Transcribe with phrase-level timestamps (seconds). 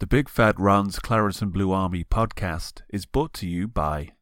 [0.00, 4.12] The Big Fat Ron's Claret and Blue Army podcast is brought to you by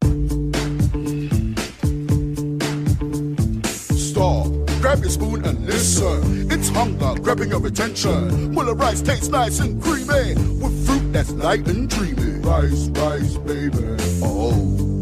[3.95, 4.47] Stop,
[4.81, 6.51] grab your spoon and listen.
[6.51, 8.53] It's hunger grabbing your attention.
[8.53, 12.41] Muller rice tastes nice and creamy with fruit that's light and dreamy.
[12.41, 13.95] Rice, rice, baby.
[14.21, 14.99] Oh,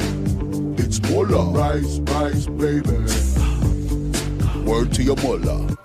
[0.78, 1.58] it's Muller.
[1.58, 2.98] Rice, rice, baby.
[4.64, 5.76] Word to your Muller.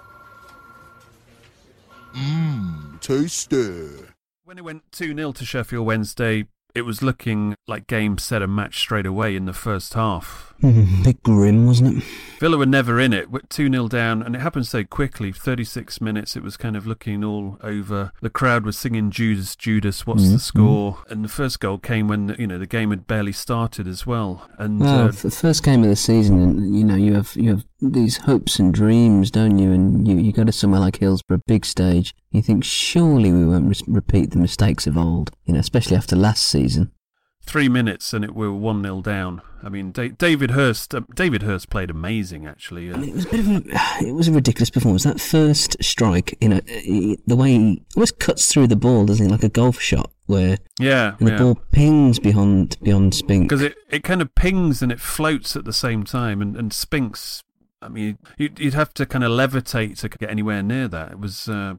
[2.15, 4.12] Mmm, tasty.
[4.53, 8.55] When it went 2 0 to Sheffield Wednesday, it was looking like game set and
[8.55, 10.53] match straight away in the first half.
[10.61, 12.05] Hmm, bit grim, wasn't it?
[12.39, 15.33] Villa were never in it, 2 0 down, and it happened so quickly.
[15.33, 18.12] 36 minutes, it was kind of looking all over.
[18.21, 20.98] The crowd was singing Judas, Judas, what's the score?
[21.09, 24.50] And the first goal came when you know the game had barely started as well.
[24.59, 27.53] And Well, uh, the first game of the season, and you know, you have you
[27.53, 29.72] have these hopes and dreams, don't you?
[29.72, 32.15] And you, you go to somewhere like Hillsborough, big stage.
[32.31, 36.16] You think surely we won't re- repeat the mistakes of old, you know, especially after
[36.16, 36.92] last season.
[37.44, 39.42] three minutes, and it were 1 0 down.
[39.65, 40.94] I mean, da- David Hirst.
[40.94, 42.91] Uh, David Hirst played amazing, actually.
[42.91, 43.62] I Uh, mean, it was a bit of a,
[44.09, 45.03] it was a ridiculous performance.
[45.03, 49.26] That first strike, you know, he- the way he almost cuts through the ball, doesn't
[49.26, 51.38] he, like a golf shot, where yeah, and the yeah.
[51.38, 53.48] ball pings beyond beyond Spink.
[53.48, 56.72] because it, it kind of pings and it floats at the same time and, and
[56.72, 57.42] spinks
[57.82, 61.19] i mean you'd, you'd have to kind of levitate to get anywhere near that it
[61.19, 61.75] was uh,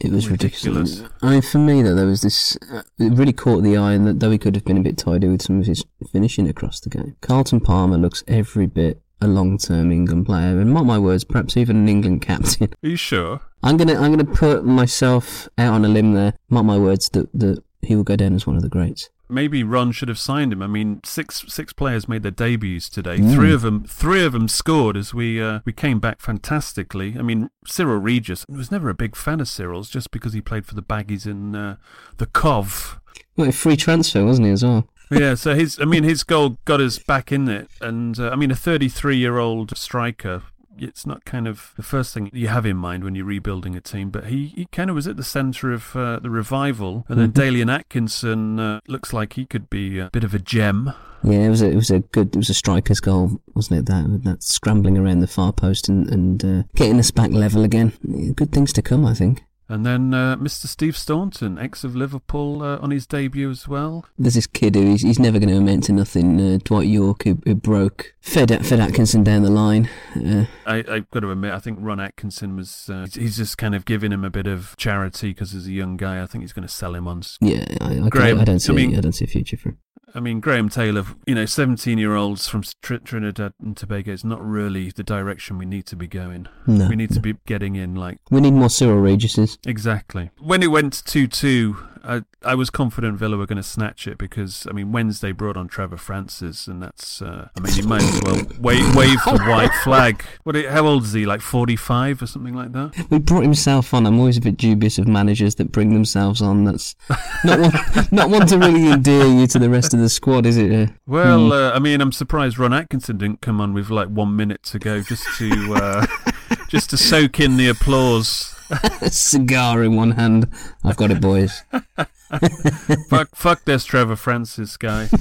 [0.00, 0.96] It was Ridiculous.
[0.98, 1.12] ridiculous.
[1.22, 2.56] I mean, for me, though, there was this.
[2.72, 4.98] Uh, it really caught the eye, and that though he could have been a bit
[4.98, 9.28] tidy with some of his finishing across the game, Carlton Palmer looks every bit a
[9.28, 12.70] long-term England player, and mark my words, perhaps even an England captain.
[12.82, 16.34] are you sure I'm gonna, I'm gonna put myself out on a limb there.
[16.48, 19.08] Mark my words that that he will go down as one of the greats.
[19.32, 23.18] Maybe ron should have signed him i mean six six players made their debuts today
[23.18, 23.34] Mm.
[23.34, 27.22] three of them three of them scored as we uh, we came back fantastically i
[27.22, 30.74] mean cyril regis was never a big fan of cyril's just because he played for
[30.74, 31.76] the baggies in uh,
[32.18, 33.00] the cov
[33.36, 34.86] Well, a free transfer, wasn't he as well?
[35.10, 38.36] yeah, so his, I mean, his goal got us back in it, and uh, I
[38.36, 40.42] mean, a 33-year-old striker.
[40.78, 43.80] It's not kind of the first thing you have in mind when you're rebuilding a
[43.80, 47.18] team, but he, he kind of was at the centre of uh, the revival, and
[47.18, 50.92] then Dalian Atkinson uh, looks like he could be a bit of a gem.
[51.24, 53.86] Yeah, it was a, it was a good, it was a striker's goal, wasn't it?
[53.86, 57.92] That that scrambling around the far post and and uh, getting us back level again.
[58.34, 59.44] Good things to come, I think.
[59.72, 60.66] And then uh, Mr.
[60.66, 64.04] Steve Staunton, ex of Liverpool, uh, on his debut as well.
[64.18, 66.38] There's this kid who he's, he's never going to amount to nothing.
[66.38, 69.88] Uh, Dwight Yorke, who, who broke Fed, Fed Atkinson down the line.
[70.14, 73.74] Uh, I, I've got to admit, I think Ron Atkinson was, uh, he's just kind
[73.74, 76.22] of giving him a bit of charity because he's a young guy.
[76.22, 78.72] I think he's going to sell him on yeah, I, I, Graham, I don't see.
[78.72, 79.78] I mean- I don't see a future for him.
[80.14, 84.24] I mean, Graham Taylor, you know, 17 year olds from Tr- Trinidad and Tobago is
[84.24, 86.48] not really the direction we need to be going.
[86.66, 89.58] No, we need to be getting in, like, We need more Cyril Regises.
[89.66, 90.30] Exactly.
[90.38, 94.18] When it went 2 2, I, I was confident Villa were going to snatch it
[94.18, 98.02] because, I mean, Wednesday brought on Trevor Francis, and that's, uh, I mean, you might
[98.02, 100.24] as well wave, wave the white flag.
[100.42, 100.56] What?
[100.56, 101.26] How old is he?
[101.26, 103.06] Like 45 or something like that?
[103.08, 104.04] He brought himself on.
[104.06, 106.64] I'm always a bit dubious of managers that bring themselves on.
[106.64, 106.96] That's
[107.44, 110.56] not one, not one to really endear you to the rest of the squad, is
[110.56, 110.72] it?
[110.72, 114.34] Uh, Well, uh, I mean, I'm surprised Ron Atkinson didn't come on with like one
[114.34, 116.06] minute to go just to uh,
[116.68, 118.56] just to soak in the applause.
[119.10, 120.48] cigar in one hand.
[120.84, 121.62] I've got it, boys.
[123.08, 125.08] fuck, fuck this Trevor Francis guy.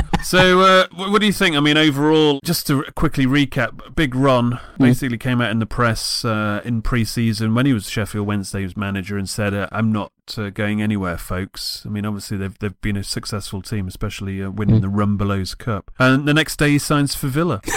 [0.22, 1.56] so, uh, what do you think?
[1.56, 6.24] I mean, overall, just to quickly recap, Big Ron basically came out in the press
[6.24, 10.50] uh, in pre-season when he was Sheffield Wednesday's manager and said, uh, "I'm not uh,
[10.50, 14.80] going anywhere, folks." I mean, obviously they've they've been a successful team, especially uh, winning
[14.80, 15.90] the Rumbelows Cup.
[15.98, 17.60] And the next day he signs for Villa.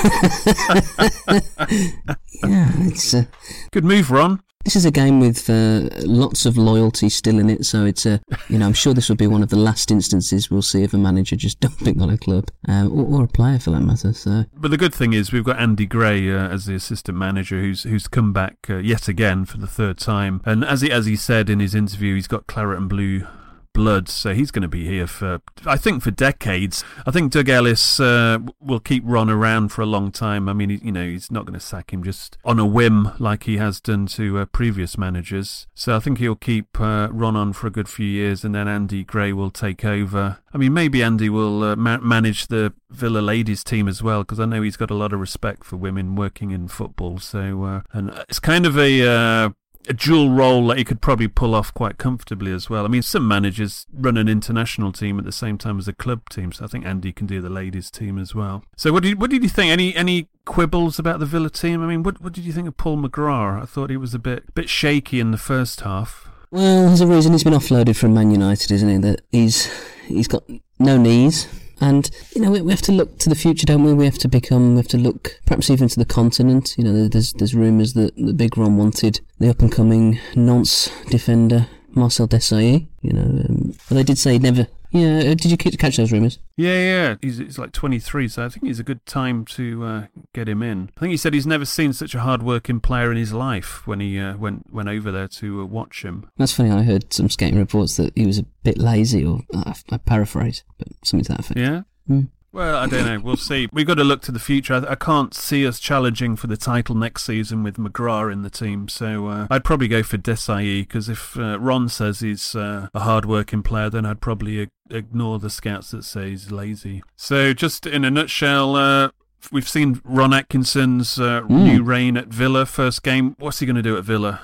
[2.44, 3.24] Yeah, it's uh,
[3.72, 4.42] Good move, Ron.
[4.66, 7.66] This is a game with uh, lots of loyalty still in it.
[7.66, 8.20] So it's a,
[8.50, 10.94] you know, I'm sure this will be one of the last instances we'll see of
[10.94, 14.12] a manager just dumping on a club, um, or, or a player for that matter.
[14.12, 17.62] So But the good thing is we've got Andy Gray uh, as the assistant manager,
[17.62, 20.42] who's who's come back uh, yet again for the third time.
[20.46, 23.28] And as he as he said in his interview, he's got claret and blue
[23.76, 26.84] blood, so he's going to be here for I think for decades.
[27.06, 30.50] I think Doug Ellis uh, will keep Ron around for a long time.
[30.50, 33.44] I mean, you know, he's not going to sack him just on a whim like
[33.44, 35.68] he has done to uh, previous managers.
[35.76, 38.68] So I think he'll keep uh, Ron on for a good few years, and then
[38.68, 40.40] Andy Gray will take over.
[40.54, 44.40] I mean, maybe Andy will uh, ma- manage the Villa ladies team as well, because
[44.40, 47.20] I know he's got a lot of respect for women working in football.
[47.20, 49.50] So, uh, and it's kind of a uh,
[49.88, 52.86] a dual role that he could probably pull off quite comfortably as well.
[52.86, 56.30] I mean, some managers run an international team at the same time as a club
[56.30, 58.64] team, so I think Andy can do the ladies team as well.
[58.76, 59.72] So, what did what did you think?
[59.72, 61.84] Any any quibbles about the Villa team?
[61.84, 63.62] I mean, what what did you think of Paul McGrath?
[63.62, 66.30] I thought he was a bit bit shaky in the first half.
[66.52, 69.02] Well, there's a reason he's been offloaded from Man United, isn't it?
[69.02, 69.70] That he's
[70.06, 70.44] he's got
[70.80, 71.48] no knees,
[71.82, 73.94] and you know we, we have to look to the future, don't we?
[73.94, 76.76] We have to become, we have to look perhaps even to the continent.
[76.78, 80.90] You know, there's there's rumours that the Big Ron wanted the up and coming Nantes
[81.10, 82.88] defender Marcel Desailly.
[83.02, 84.68] You know, um, but they did say he'd never.
[84.96, 86.40] Yeah, uh, did you catch those rumours?
[86.56, 90.06] Yeah, yeah, he's he's like 23, so I think he's a good time to uh,
[90.34, 90.90] get him in.
[90.96, 94.00] I think he said he's never seen such a hard-working player in his life when
[94.00, 96.30] he uh, went went over there to uh, watch him.
[96.38, 96.72] That's funny.
[96.72, 100.64] I heard some skating reports that he was a bit lazy, or uh, I paraphrase,
[100.78, 101.60] but something to that effect.
[101.60, 101.82] Yeah.
[102.08, 102.22] Hmm.
[102.56, 103.20] Well, I don't know.
[103.20, 103.68] We'll see.
[103.74, 104.76] We've got to look to the future.
[104.76, 108.50] I, I can't see us challenging for the title next season with McGrath in the
[108.50, 108.88] team.
[108.88, 113.00] So uh, I'd probably go for Desai because if uh, Ron says he's uh, a
[113.02, 117.04] hard-working player, then I'd probably ig- ignore the scouts that say he's lazy.
[117.18, 118.76] So just in a nutshell.
[118.78, 119.10] Uh,
[119.52, 122.66] We've seen Ron Atkinson's uh, new reign at Villa.
[122.66, 123.36] First game.
[123.38, 124.40] What's he going to do at Villa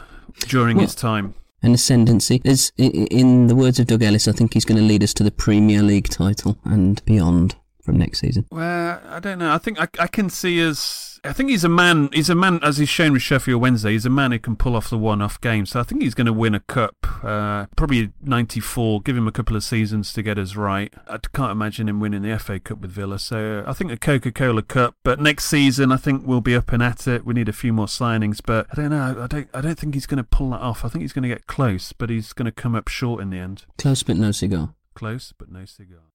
[0.47, 1.33] during Well, his time?
[1.63, 2.39] an ascendancy.
[2.45, 5.01] As i- i- in the words of Doug Ellis, I think he's going to lead
[5.03, 7.55] us to the Premier League title and beyond
[7.91, 8.45] from next season.
[8.49, 9.53] Well, I don't know.
[9.53, 11.19] I think I, I can see as.
[11.23, 12.09] I think he's a man.
[12.13, 13.91] He's a man, as he's shown with Sheffield Wednesday.
[13.91, 15.67] He's a man who can pull off the one-off game.
[15.67, 16.95] So I think he's going to win a cup.
[17.23, 19.01] Uh, probably '94.
[19.01, 20.91] Give him a couple of seasons to get us right.
[21.07, 23.19] I can't imagine him winning the FA Cup with Villa.
[23.19, 24.95] So I think a Coca-Cola Cup.
[25.03, 27.25] But next season, I think we'll be up and at it.
[27.25, 28.39] We need a few more signings.
[28.43, 29.21] But I don't know.
[29.21, 29.49] I don't.
[29.53, 30.85] I don't think he's going to pull that off.
[30.85, 33.29] I think he's going to get close, but he's going to come up short in
[33.31, 33.65] the end.
[33.77, 34.73] Close but no cigar.
[34.95, 36.10] Close, but no cigar.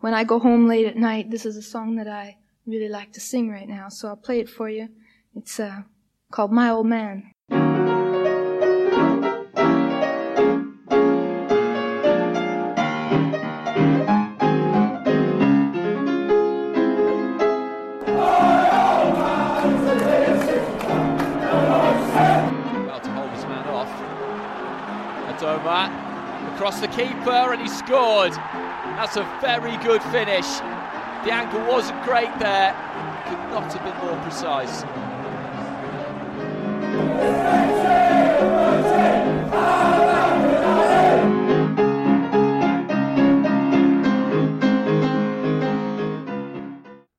[0.00, 3.12] When I go home late at night, this is a song that I really like
[3.12, 4.88] to sing right now, so I'll play it for you.
[5.34, 5.82] It's uh,
[6.30, 7.32] called My Old Man.
[25.28, 26.07] Well to
[26.58, 28.32] across the keeper and he scored.
[28.32, 30.44] That's a very good finish.
[31.22, 32.72] The angle wasn't great there.
[33.28, 34.82] Could not have been more precise.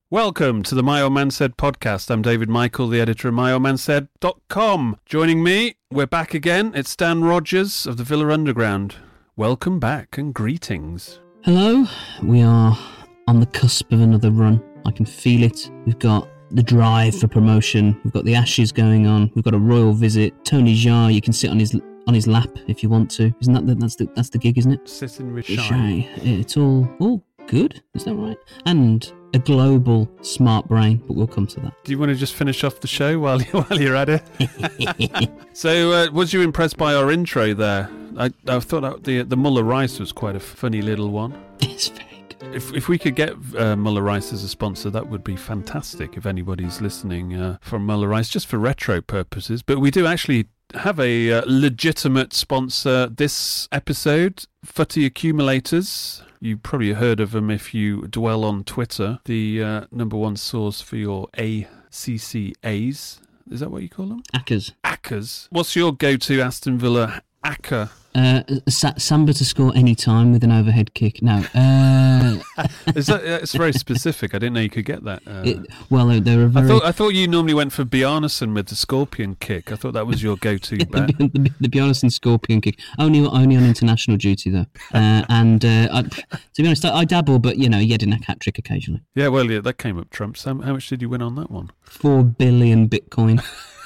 [0.09, 2.11] Welcome to the My Old Man Said podcast.
[2.11, 4.99] I'm David Michael, the editor of MyOldManSaid.com.
[5.05, 6.73] Joining me, we're back again.
[6.75, 8.97] It's Dan Rogers of the Villa Underground.
[9.39, 11.21] Welcome back and greetings.
[11.45, 11.85] Hello,
[12.21, 12.77] we are
[13.25, 14.61] on the cusp of another run.
[14.85, 15.71] I can feel it.
[15.85, 17.97] We've got the drive for promotion.
[18.03, 19.31] We've got the Ashes going on.
[19.35, 20.33] We've got a royal visit.
[20.43, 21.73] Tony Xia, you can sit on his
[22.05, 23.33] on his lap if you want to.
[23.39, 24.89] Isn't that the, that's the that's the gig, isn't it?
[24.89, 26.05] Sitting with Shy.
[26.17, 27.81] It's all all good.
[27.93, 28.37] Is that right?
[28.65, 31.81] And a global smart brain, but we'll come to that.
[31.85, 35.31] Do you want to just finish off the show while, you, while you're at it?
[35.53, 37.89] so, uh, was you impressed by our intro there?
[38.19, 41.41] I, I thought the the Muller Rice was quite a funny little one.
[41.61, 42.55] It's very good.
[42.55, 46.17] If, if we could get uh, Muller Rice as a sponsor, that would be fantastic.
[46.17, 50.47] If anybody's listening uh, from Muller Rice, just for retro purposes, but we do actually
[50.73, 54.43] have a uh, legitimate sponsor this episode.
[54.65, 56.21] Footy Accumulators.
[56.41, 59.19] You probably heard of them if you dwell on Twitter.
[59.23, 63.19] The uh, number one source for your ACCAs.
[63.51, 64.23] Is that what you call them?
[64.33, 64.73] Ackers.
[64.83, 65.47] Accas.
[65.49, 70.93] What's your go-to Aston Villa Acca Uh, Samba to score any time with an overhead
[70.93, 71.21] kick.
[71.21, 71.43] No.
[71.53, 72.37] Uh,
[72.95, 74.33] Is that, it's very specific.
[74.33, 75.21] I didn't know you could get that.
[75.27, 75.57] Uh, it,
[75.89, 76.67] well, they're- they're a I very.
[76.67, 79.71] thought I thought you normally went for Bjarnason with the scorpion kick.
[79.71, 81.07] I thought that was your go-to bet.
[81.17, 85.87] the, the, the Bjarnason scorpion kick only only on international duty though, uh, and uh,
[85.91, 89.01] I, to be honest, I, I dabble, but you know, a hat trick occasionally.
[89.15, 90.43] Yeah, well, yeah, that came up trumps.
[90.43, 91.71] How, how much did you win on that one?
[91.81, 93.43] Four billion Bitcoin.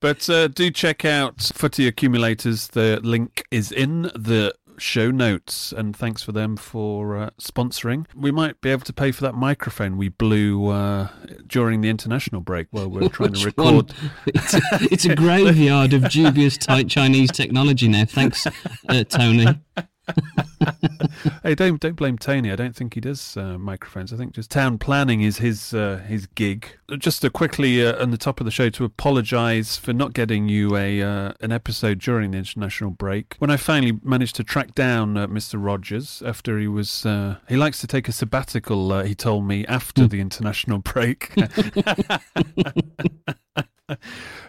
[0.00, 2.68] But uh, do check out Footy Accumulators.
[2.68, 8.06] The link is in the show notes, and thanks for them for uh, sponsoring.
[8.14, 11.08] We might be able to pay for that microphone we blew uh,
[11.46, 13.92] during the international break while we are trying to record.
[14.26, 18.06] It's a, it's a graveyard of dubious tight Chinese technology now.
[18.06, 18.46] Thanks,
[18.88, 19.46] uh, Tony.
[21.42, 22.50] hey, don't don't blame Tony.
[22.50, 24.12] I don't think he does uh, microphones.
[24.12, 26.66] I think just town planning is his uh, his gig.
[26.98, 30.48] Just to quickly uh, on the top of the show to apologise for not getting
[30.48, 33.36] you a uh, an episode during the international break.
[33.38, 35.62] When I finally managed to track down uh, Mr.
[35.62, 38.92] Rogers after he was uh, he likes to take a sabbatical.
[38.92, 41.32] Uh, he told me after the international break.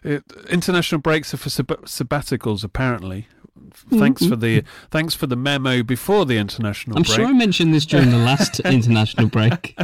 [0.03, 3.27] It, international breaks are for sab- sabbaticals, apparently.
[3.73, 7.15] Thanks for the thanks for the memo before the international I'm break.
[7.15, 9.77] sure I mentioned this during the last international break.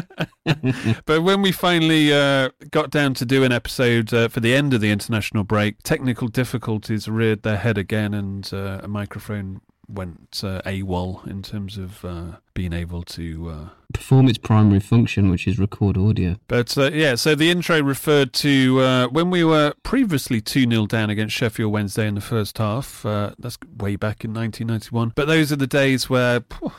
[1.05, 4.73] but when we finally uh, got down to do an episode uh, for the end
[4.73, 10.41] of the international break, technical difficulties reared their head again, and uh, a microphone went
[10.43, 13.49] uh, AWOL in terms of uh, being able to.
[13.49, 16.35] Uh, Perform its primary function, which is record audio.
[16.49, 20.87] But uh, yeah, so the intro referred to uh, when we were previously 2 0
[20.87, 23.05] down against Sheffield Wednesday in the first half.
[23.05, 25.13] Uh, that's way back in 1991.
[25.15, 26.73] But those are the days where phew,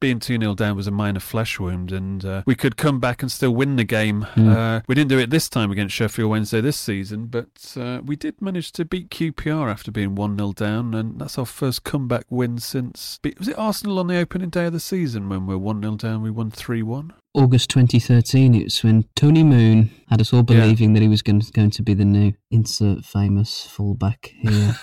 [0.00, 3.22] being 2 0 down was a minor flesh wound and uh, we could come back
[3.22, 4.26] and still win the game.
[4.34, 4.54] Mm.
[4.54, 8.16] Uh, we didn't do it this time against Sheffield Wednesday this season, but uh, we
[8.16, 10.92] did manage to beat QPR after being 1 0 down.
[10.92, 13.18] And that's our first comeback win since.
[13.38, 16.22] Was it Arsenal on the opening day of the season when we're 1 0 down?
[16.22, 17.12] We won 3 1.
[17.34, 20.60] August 2013, it was when Tony Moon had us all Yeah.
[20.60, 24.76] believing that he was going to, going to be the new insert famous fullback here.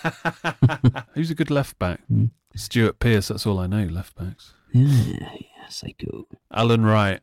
[1.14, 2.00] Who's a good left back?
[2.12, 2.32] Mm.
[2.56, 4.54] Stuart Pearce, that's all I know, left backs.
[4.74, 5.30] yeah,
[5.62, 6.28] yes, I go.
[6.54, 7.22] Alan Wright.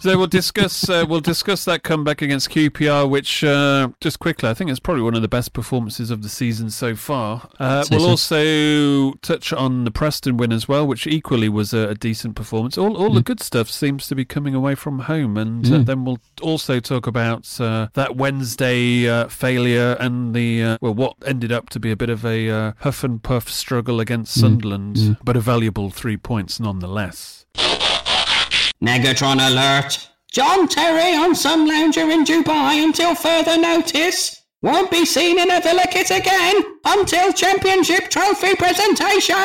[0.00, 4.54] So we'll discuss uh, we'll discuss that comeback against QPR, which uh, just quickly I
[4.54, 7.48] think it's probably one of the best performances of the season so far.
[7.58, 8.08] Uh, we'll so.
[8.08, 12.78] also touch on the Preston win as well, which equally was a, a decent performance.
[12.78, 15.84] All all the good stuff seems to be coming away from home, and uh, Mm.
[15.86, 21.16] then we'll also talk about uh, that Wednesday uh, failure and the uh, well what
[21.26, 24.40] ended up to be a bit of a uh, huff and puff struggle against Mm.
[24.40, 25.16] Sunderland, Mm.
[25.22, 27.39] but a valuable three points nonetheless.
[28.82, 30.08] Negatron alert.
[30.32, 34.42] John Terry on some lounger in Dubai until further notice.
[34.62, 39.36] Won't be seen in a Villa kit again until championship trophy presentation.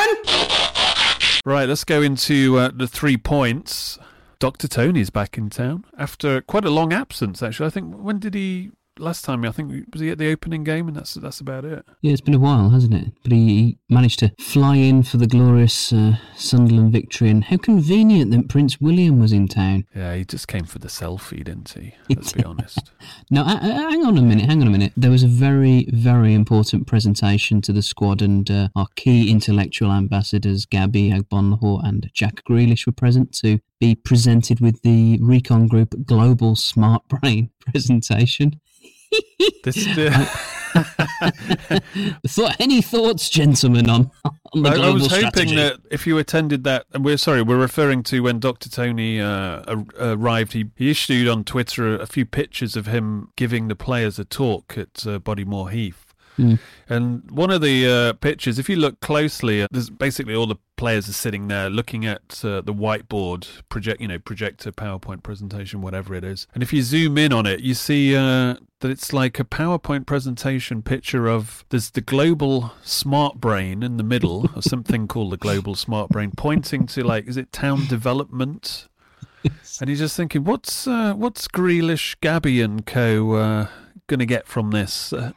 [1.45, 3.97] Right, let's go into uh, the three points.
[4.39, 4.67] Dr.
[4.67, 7.67] Tony's back in town after quite a long absence, actually.
[7.67, 10.87] I think, when did he, last time, I think, was he at the opening game?
[10.87, 11.85] And that's that's about it.
[12.01, 13.13] Yeah, it's been a while, hasn't it?
[13.23, 17.57] But he, he managed to fly in for the glorious uh, Sunderland victory, and how
[17.57, 19.85] convenient that Prince William was in town.
[19.95, 21.93] Yeah, he just came for the selfie, didn't he?
[22.09, 22.91] Let's be honest.
[23.29, 24.93] No, uh, uh, hang on a minute, hang on a minute.
[24.95, 29.91] There was a very, very important presentation to the squad, and uh, our key intellectual
[29.91, 35.93] ambassadors, Gabby Agbonlahor and Jack Grealish, were present to be presented with the Recon Group
[36.05, 38.59] Global Smart Brain presentation.
[39.63, 39.85] This,
[42.27, 44.11] Thought, any thoughts, gentlemen, on,
[44.53, 45.25] on the I, global I was strategy?
[45.25, 48.69] hoping that if you attended that, and we're sorry, we're referring to when Dr.
[48.69, 49.63] Tony uh,
[49.97, 50.53] arrived.
[50.53, 54.77] He, he issued on Twitter a few pictures of him giving the players a talk
[54.77, 56.04] at uh, Bodymoor Heath.
[56.37, 56.59] Mm.
[56.89, 60.57] And one of the uh, pictures, if you look closely, uh, there's basically all the
[60.75, 65.81] players are sitting there looking at uh, the whiteboard project, you know, projector, PowerPoint presentation,
[65.81, 66.47] whatever it is.
[66.53, 70.05] And if you zoom in on it, you see uh, that it's like a PowerPoint
[70.05, 75.37] presentation picture of there's the global smart brain in the middle, or something called the
[75.37, 78.87] global smart brain, pointing to like, is it town development?
[79.79, 83.33] And he's just thinking, what's uh, what's Grealish, Gabby, and co.
[83.33, 83.67] Uh,
[84.07, 85.11] going to get from this?
[85.13, 85.31] Uh,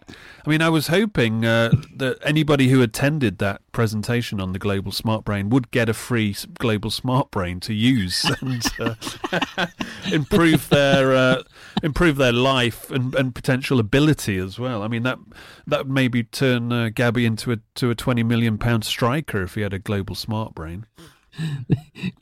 [0.45, 4.93] I mean, I was hoping uh, that anybody who attended that presentation on the Global
[4.93, 9.67] Smart Brain would get a free Global Smart Brain to use and uh,
[10.13, 11.43] improve their uh,
[11.83, 14.83] improve their life and, and potential ability as well.
[14.83, 15.19] I mean, that
[15.67, 19.55] that would maybe turn uh, Gabby into a to a twenty million pound striker if
[19.55, 20.87] he had a Global Smart Brain.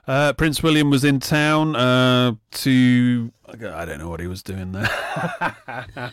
[0.07, 3.33] Uh, Prince William was in town uh, to.
[3.49, 6.13] I don't know what he was doing there.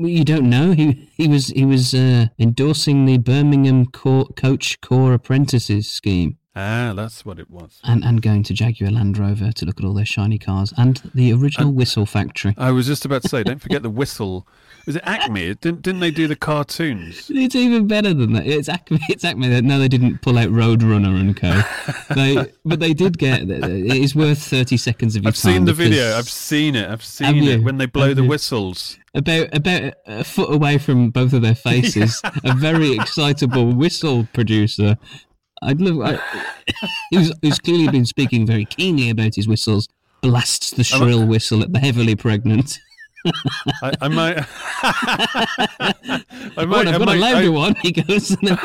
[0.00, 0.70] You don't know.
[0.72, 6.37] He he was he was uh, endorsing the Birmingham co- Coach Core Apprentices scheme.
[6.56, 7.78] Ah, that's what it was.
[7.84, 11.00] And, and going to Jaguar Land Rover to look at all their shiny cars and
[11.14, 12.54] the original whistle factory.
[12.58, 14.44] I was just about to say, don't forget the whistle.
[14.84, 15.54] Was it Acme?
[15.54, 17.30] Didn't, didn't they do the cartoons?
[17.32, 18.46] It's even better than that.
[18.46, 18.98] It's Acme.
[19.08, 19.60] It's Acme.
[19.60, 21.60] No, they didn't pull out Roadrunner and Co.
[22.14, 23.42] they, but they did get.
[23.42, 23.62] It
[23.92, 26.16] is worth thirty seconds of your I've seen time the video.
[26.16, 26.88] I've seen it.
[26.90, 27.62] I've seen it you?
[27.62, 28.28] when they blow Have the you?
[28.28, 28.98] whistles.
[29.14, 34.96] about about a foot away from both of their faces, a very excitable whistle producer.
[35.62, 36.00] I'd love.
[36.00, 36.18] I,
[37.10, 39.88] who's, who's clearly been speaking very keenly about his whistles.
[40.20, 42.78] Blasts the shrill whistle at the heavily pregnant.
[43.82, 44.38] I, I might.
[44.82, 46.86] I might.
[46.86, 47.74] and I've I got might a louder I- one.
[47.76, 48.30] He goes.
[48.30, 48.58] and then-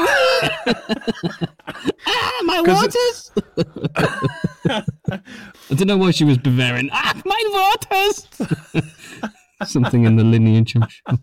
[2.07, 3.31] ah, my waters!
[4.67, 4.83] I
[5.75, 6.89] don't know why she was Bavarian.
[6.91, 8.27] Ah, my waters!
[9.65, 10.75] Something in the lineage.
[10.75, 11.17] I'm sure.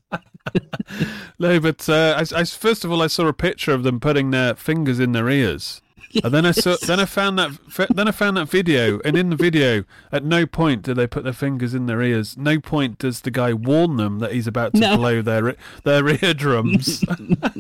[1.38, 4.30] No, but uh, I, I- first of all, I saw a picture of them putting
[4.30, 5.80] their fingers in their ears,
[6.25, 7.52] and then I saw, then I found that,
[7.94, 11.23] then I found that video, and in the video, at no point do they put
[11.25, 12.37] their fingers in their ears.
[12.37, 14.97] No point does the guy warn them that he's about to No.
[14.97, 17.00] blow their their eardrums.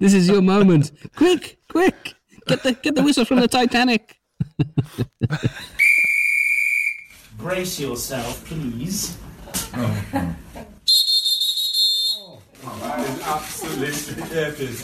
[0.00, 0.90] this is your moment.
[1.16, 2.14] Quick, quick!
[2.46, 4.18] Get the get the whistle from the Titanic.
[7.38, 9.16] Brace yourself, please.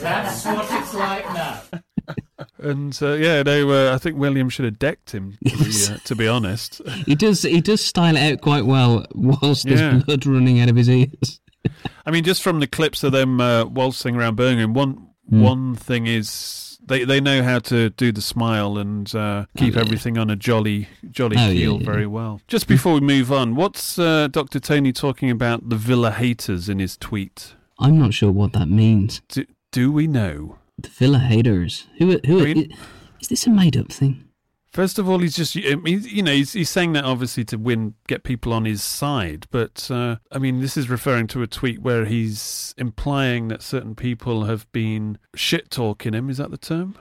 [0.01, 1.61] That's what it's like now.
[2.59, 5.37] and uh, yeah, no, uh, I think William should have decked him.
[5.47, 9.05] To be, uh, to be honest, He does he does style it out quite well
[9.13, 9.75] whilst Yeah.
[9.75, 11.39] there's blood running out of his ears.
[12.05, 15.41] I mean, just from the clips of them uh, waltzing around Birmingham, one Hmm.
[15.41, 19.81] one thing is they they know how to do the smile and uh, keep yeah.
[19.81, 21.85] everything on a jolly jolly Oh, yeah, yeah.
[21.85, 22.39] very well.
[22.47, 24.61] Just before we move on, what's uh, Dr.
[24.61, 27.55] Tony talking about the Villa haters in his tweet?
[27.79, 29.21] I'm not sure what that means.
[29.29, 30.57] Do, do we know?
[30.77, 31.87] The Villa haters.
[31.97, 32.75] Who are- who mean-
[33.19, 34.23] is this a made up thing?
[34.71, 37.57] First of all, he's just I mean, you know he's, he's saying that obviously to
[37.57, 41.47] win get people on his side, but uh, I mean this is referring to a
[41.47, 46.29] tweet where he's implying that certain people have been shit talking him.
[46.29, 46.95] Is that the term?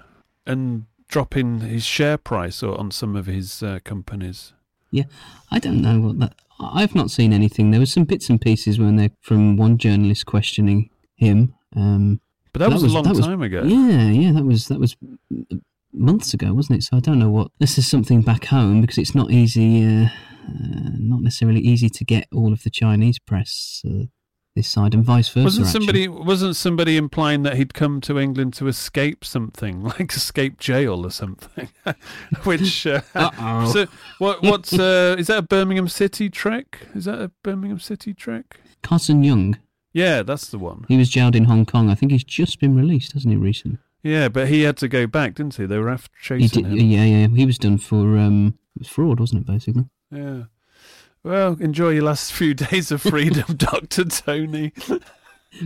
[0.46, 4.54] And dropping his share price or on some of his uh, companies.
[4.90, 5.04] Yeah,
[5.50, 6.34] I don't know what that.
[6.60, 7.70] I've not seen anything.
[7.70, 11.54] There was some bits and pieces when they from one journalist questioning him.
[11.74, 12.20] Um,
[12.52, 13.62] But that was a long time ago.
[13.64, 14.96] Yeah, yeah, that was that was
[15.92, 16.82] months ago, wasn't it?
[16.82, 20.08] So I don't know what this is something back home because it's not easy, uh,
[20.48, 24.04] uh, not necessarily easy to get all of the Chinese press uh,
[24.56, 25.44] this side and vice versa.
[25.44, 25.80] Wasn't actually.
[25.80, 31.06] somebody wasn't somebody implying that he'd come to England to escape something, like escape jail
[31.06, 31.68] or something?
[32.42, 33.02] Which uh,
[33.66, 33.86] so
[34.18, 36.88] what what uh, is that a Birmingham City trick?
[36.94, 38.58] Is that a Birmingham City trick?
[38.82, 39.58] Carson Yeung?
[39.92, 40.84] Yeah, that's the one.
[40.88, 41.88] He was jailed in Hong Kong.
[41.88, 43.78] I think he's just been released, hasn't he, recently?
[44.02, 45.66] Yeah, but he had to go back, didn't he?
[45.66, 46.90] They were after chasing did, him.
[46.90, 47.26] yeah, yeah.
[47.28, 49.46] He was done for um, it was fraud, wasn't it?
[49.46, 49.84] Basically.
[50.10, 50.44] Yeah.
[51.26, 54.72] Well, enjoy your last few days of freedom, Doctor Tony.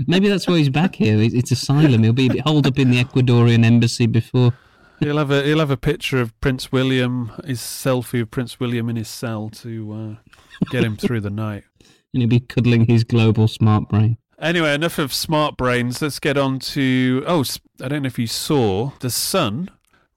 [0.07, 1.21] Maybe that's why he's back here.
[1.21, 2.03] It's, it's asylum.
[2.03, 4.55] He'll be holed up in the Ecuadorian embassy before.
[5.01, 8.89] He'll have a he'll have a picture of Prince William, his selfie of Prince William
[8.89, 10.31] in his cell to uh,
[10.71, 11.65] get him through the night.
[12.13, 14.17] And he'll be cuddling his global smart brain.
[14.41, 16.03] Anyway, enough of smart brains.
[16.03, 17.23] Let's get on to.
[17.25, 17.45] Oh,
[17.81, 19.71] I don't know if you saw the Sun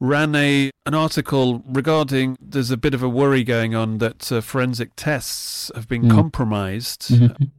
[0.03, 2.35] ran a an article regarding.
[2.41, 6.11] There's a bit of a worry going on that uh, forensic tests have been Mm.
[6.11, 7.01] compromised.
[7.09, 7.51] Mhm.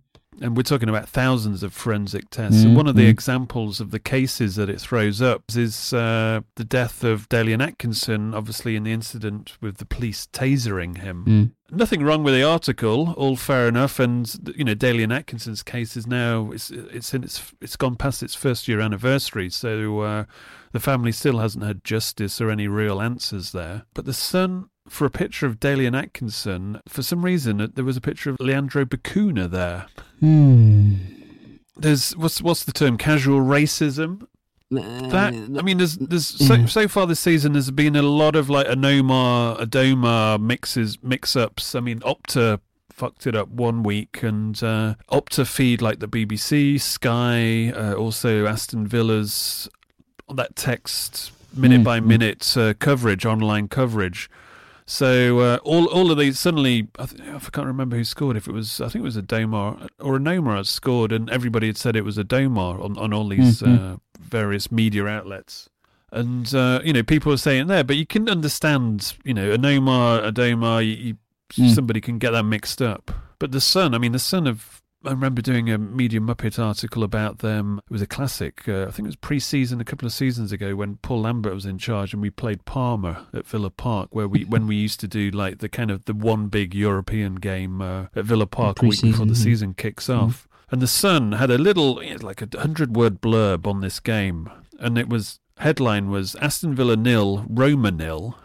[0.44, 2.62] And we're talking about thousands of forensic tests.
[2.62, 3.08] And Mm, one of the mm.
[3.08, 8.34] examples of the cases that it throws up is uh, the death of Dalian Atkinson,
[8.34, 11.24] obviously in the incident with the police tasering him.
[11.24, 11.50] Mm.
[11.70, 13.98] Nothing wrong with the article, all fair enough.
[13.98, 18.22] And you know, Dalian Atkinson's case is now it's it's in its it's gone past
[18.22, 20.24] its first year anniversary, so uh,
[20.72, 23.84] the family still hasn't had justice or any real answers there.
[23.94, 24.68] But the son.
[24.88, 28.36] For a picture of Dalian Atkinson, for some reason uh, there was a picture of
[28.38, 29.86] Leandro Bacuna there.
[30.20, 30.96] Hmm.
[31.76, 32.98] There's what's what's the term?
[32.98, 34.26] Casual racism.
[34.70, 38.50] That I mean, there's there's so, so far this season there's been a lot of
[38.50, 41.74] like Onomah Adomah mixes mix ups.
[41.74, 46.80] I mean, Opta fucked it up one week, and uh, Opta feed like the BBC,
[46.80, 49.68] Sky, uh, also Aston Villa's
[50.32, 52.06] that text minute Mm, by mm.
[52.06, 54.30] minute uh, coverage, online coverage.
[54.86, 58.36] So uh, all all of these suddenly, I, th- I can't remember who scored.
[58.36, 61.30] If it was, I think it was a Domar or a Nomar had scored, and
[61.30, 63.94] everybody had said it was a Domar on, on all these Mhm.
[63.94, 65.70] uh, various media outlets.
[66.12, 69.56] And uh, you know, people are saying there, but you can understand, you know, a
[69.58, 71.14] Nomar, a Domar, you, you,
[71.56, 71.74] Mm.
[71.74, 73.12] somebody can get that mixed up.
[73.38, 77.02] But the son, I mean, the son have I remember doing a Media Muppet article
[77.02, 77.80] about them.
[77.84, 78.68] It was a classic.
[78.68, 81.66] Uh, I think it was pre-season a couple of seasons ago when Paul Lambert was
[81.66, 85.08] in charge, and we played Parma at Villa Park, where we when we used to
[85.08, 88.86] do like the kind of the one big European game uh, at Villa Park a
[88.86, 90.48] week before the season kicks off.
[90.70, 94.98] And the Sun had a little, like a hundred word blurb on this game, and
[94.98, 98.36] it was headline was Aston Villa nil, Roma nil,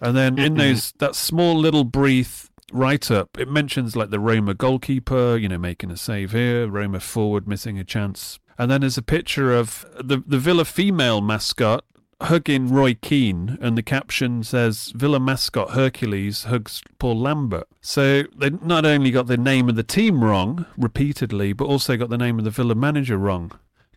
[0.00, 4.54] and then in those that small little brief write up, it mentions like the Roma
[4.54, 8.98] goalkeeper, you know, making a save here, Roma forward missing a chance, and then there's
[8.98, 11.84] a picture of the the Villa female mascot
[12.22, 17.68] hugging Roy Keane, and the caption says Villa mascot Hercules hugs Paul Lambert.
[17.80, 22.10] So they not only got the name of the team wrong repeatedly, but also got
[22.10, 23.52] the name of the Villa manager wrong.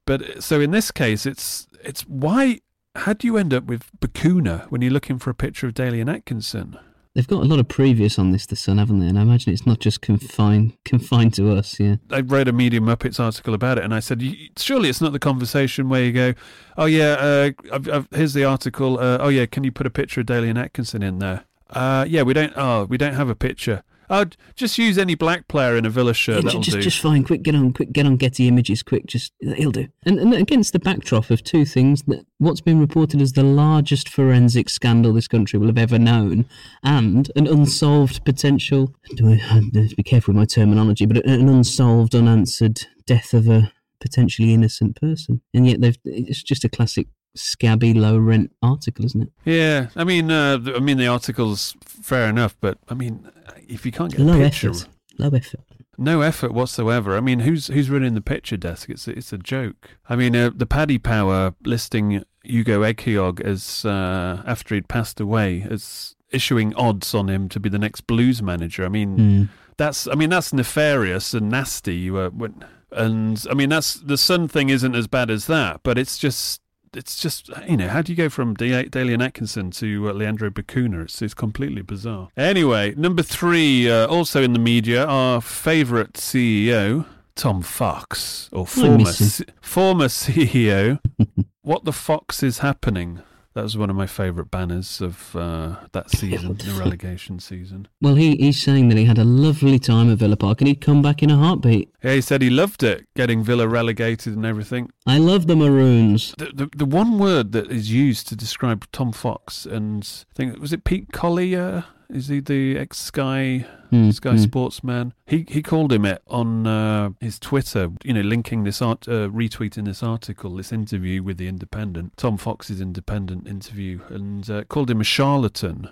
[0.06, 2.62] But so in this case, it's it's why.
[2.96, 6.12] How do you end up with Bacuna when you're looking for a picture of Dalian
[6.12, 6.80] Atkinson?
[7.18, 9.08] They've got a lot of previous on this, the Sun, haven't they?
[9.08, 11.80] And I imagine it's not just confined confined to us.
[11.80, 11.96] Yeah.
[12.12, 14.24] I read a Medium Muppets article about it, and I said,
[14.56, 16.36] surely it's not the conversation where you go,
[16.78, 19.00] oh yeah, uh, I've, I've, here's the article.
[19.00, 21.46] Uh, oh yeah, can you put a picture of Dalian Atkinson in there?
[21.72, 22.54] Uh, yeah, we don't.
[22.56, 23.82] Oh, we don't have a picture.
[24.10, 26.46] Oh, d- just use any black player in a Villa shirt.
[26.46, 26.82] Yeah, just, do.
[26.82, 27.24] just fine.
[27.24, 27.74] Quick, get on.
[27.74, 28.17] Quick, get on.
[28.17, 28.84] Getty Images.
[28.84, 29.88] Quick, just he'll do.
[30.06, 34.10] And, and against the backdrop of two things: that what's been reported as the largest
[34.10, 36.46] forensic scandal this country will have ever known,
[36.84, 38.93] and an unsolved potential.
[39.15, 43.34] Do I, I have to be careful with my terminology, but an unsolved, unanswered death
[43.34, 45.41] of a potentially innocent person.
[45.54, 45.98] And yet, they've.
[46.06, 49.30] It's just a classic scabby, low rent article, isn't it?
[49.45, 53.30] Yeah, I mean, uh, I mean, the article's fair enough, but I mean,
[53.67, 54.88] if you can't get Low a picture, effort.
[55.17, 55.62] Low effort.
[55.97, 57.15] no effort whatsoever.
[57.17, 58.89] I mean, who's who's running the picture desk?
[58.89, 59.89] It's a, it's a joke.
[60.10, 65.65] I mean, uh, the Paddy Power listing Ugo Ehiogu as uh, after he'd passed away
[65.69, 68.86] as issuing odds on him to be the next Blues manager.
[68.86, 69.50] I mean, Mm.
[69.78, 72.10] that's I mean that's nefarious and nasty.
[72.10, 75.97] Uh, when, and I mean that's the Sun thing isn't as bad as that, but
[75.97, 76.62] it's just
[76.93, 80.50] it's just you know how do you go from Da- Dalian Atkinson to uh, Leandro
[80.50, 81.04] Bacuna?
[81.04, 82.30] It's it's completely bizarre.
[82.38, 87.06] Anyway, number three, uh, also in the media, our favourite CEO.
[87.36, 89.28] Tom Fox, or former miss him.
[89.28, 91.00] C- former CEO,
[91.62, 93.21] what the fox is happening?
[93.58, 97.88] That was one of my favourite banners of uh, that season, the relegation season.
[98.00, 100.80] Well, he, he's saying that he had a lovely time at Villa Park and he'd
[100.80, 101.91] come back in a heartbeat.
[102.04, 104.91] Yeah, he said he loved it, getting Villa relegated and everything.
[105.08, 106.36] I love the Maroons.
[106.38, 110.60] The, the, the one word that is used to describe Tom Fox and I think
[110.60, 111.86] was it Pete Collier?
[112.10, 114.38] Is he the ex Sky Hmm, Sky hmm.
[114.38, 115.13] Sportsman?
[115.26, 117.89] He he called him it on uh, his Twitter.
[118.04, 122.38] You know, linking this art, uh, retweeting this article, this interview with the Independent, Tom
[122.38, 125.89] Fox's Independent interview, and uh, called him a charlatan,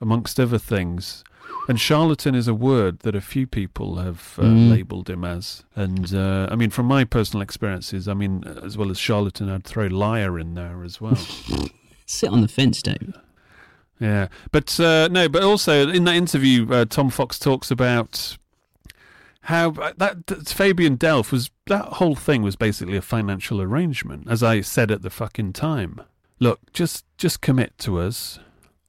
[0.00, 1.24] amongst other things.
[1.68, 4.70] And charlatan is a word that a few people have uh, Mm.
[4.70, 5.64] labelled him as.
[5.74, 9.64] And uh, I mean, from my personal experiences, I mean, as well as charlatan, I'd
[9.64, 11.16] throw liar in there as well.
[12.06, 13.14] Sit on the fence, David.
[13.98, 18.36] Yeah, but uh, no, but also in that interview, uh, Tom Fox talks about
[19.42, 24.26] how uh, that, that Fabian Delph was that whole thing was basically a financial arrangement,
[24.28, 26.02] as I said at the fucking time.
[26.38, 28.38] Look, just just commit to us.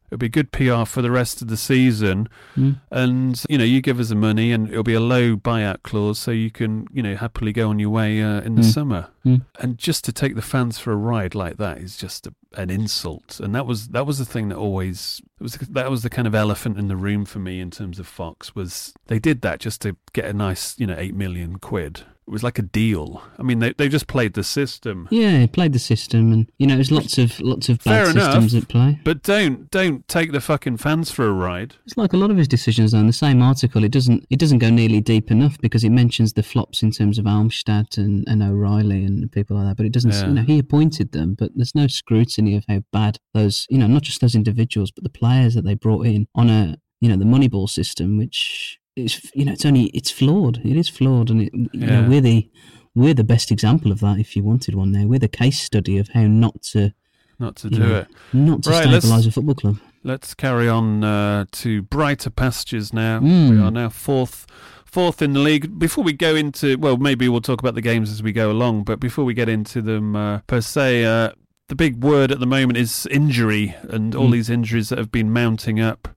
[0.10, 2.80] It'll be good PR for the rest of the season, Mm.
[2.91, 6.17] and you know you give us the money, and it'll be a low buyout clause,
[6.17, 8.74] so you can you know happily go on your way uh, in the Mm.
[8.74, 9.08] summer.
[9.26, 9.41] Mm.
[9.60, 12.70] And just to take the fans for a ride like that is just a, an
[12.70, 16.10] insult, and that was that was the thing that always it was that was the
[16.10, 19.41] kind of elephant in the room for me in terms of Fox was they did
[19.41, 22.04] that just to get a nice you know eight million quid.
[22.28, 23.24] It was like a deal.
[23.40, 25.08] I mean, they they just played the system.
[25.10, 28.34] Yeah, played the system, and you know, there's lots of lots of bad Fair enough,
[28.34, 29.00] systems at play.
[29.06, 31.76] but don't don't take the fucking fans for a ride.
[31.86, 33.00] It's like a lot of his decisions, though.
[33.00, 36.34] In the same article, it doesn't it doesn't go nearly deep enough because it mentions
[36.34, 39.78] the flops in terms of Almstadt and, and O'Reilly and people like that.
[39.78, 40.12] But it doesn't.
[40.12, 40.28] Yeah.
[40.28, 43.66] You know, he appointed them, but there's no scrutiny of how bad those.
[43.70, 46.76] You know, not just those individuals, but the players that they brought in on a
[47.00, 50.60] you know the Moneyball system, which is you know it's only it's flawed.
[50.66, 52.02] It is flawed, and it, you Yeah.
[52.02, 52.50] know we're the
[52.96, 54.20] we're the best example of that.
[54.20, 56.94] If you wanted one, there we're the case study of how not to
[57.40, 58.08] Not to do know, it.
[58.34, 59.78] not to Right, stabilise a football club.
[60.04, 63.20] Let's carry on uh, to brighter pastures now.
[63.20, 63.50] Mm.
[63.52, 64.48] We are now fourth,
[64.86, 65.78] fourth in the league.
[65.78, 68.84] Before we go into, well, maybe we'll talk about the games as we go along.
[68.86, 71.32] But before we get into them uh, per se, uh,
[71.68, 74.32] the big word at the moment is injury, and all Mm.
[74.32, 76.08] these injuries that have been mounting up.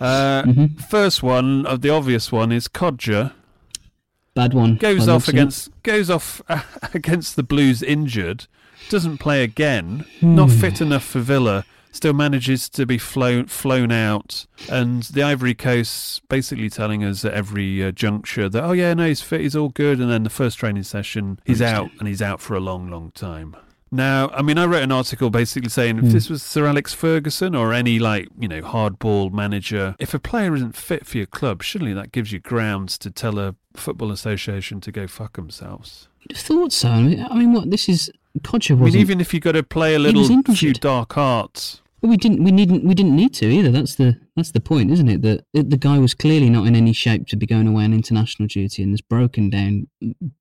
[0.00, 0.80] Uh, Mhm.
[0.82, 3.32] First one, of the obvious one, is Kodjia
[4.34, 4.76] Bad one.
[4.76, 5.32] goes off of it.
[5.38, 6.42] against goes off
[6.94, 8.46] against the Blues injured,
[8.90, 10.56] doesn't play again, not Hmm.
[10.60, 16.20] fit enough for Villa, still manages to be flown flown out, and the Ivory Coast
[16.28, 19.70] basically telling us at every uh, juncture that oh yeah, no, he's fit, he's all
[19.70, 22.90] good, and then the first training session he's out, and he's out for a long,
[22.90, 23.56] long time.
[23.92, 26.10] Now, I mean, I wrote an article basically saying if Hmm.
[26.10, 30.54] this was Sir Alex Ferguson or any like you know hardball manager, if a player
[30.54, 34.80] isn't fit for your club, surely that gives you grounds to tell a football association
[34.80, 36.08] to go fuck themselves.
[36.22, 36.88] You'd have thought so.
[36.88, 38.10] I mean, I mean, what this is?
[38.42, 41.80] Kodjia I mean, even if you got to play a little few dark arts.
[42.02, 42.44] We didn't.
[42.44, 42.84] We needn't.
[42.84, 43.70] We didn't need to either.
[43.70, 44.18] That's the.
[44.36, 45.22] That's the point, isn't it?
[45.22, 47.94] That the, the guy was clearly not in any shape to be going away on
[47.94, 49.88] international duty, and has broken down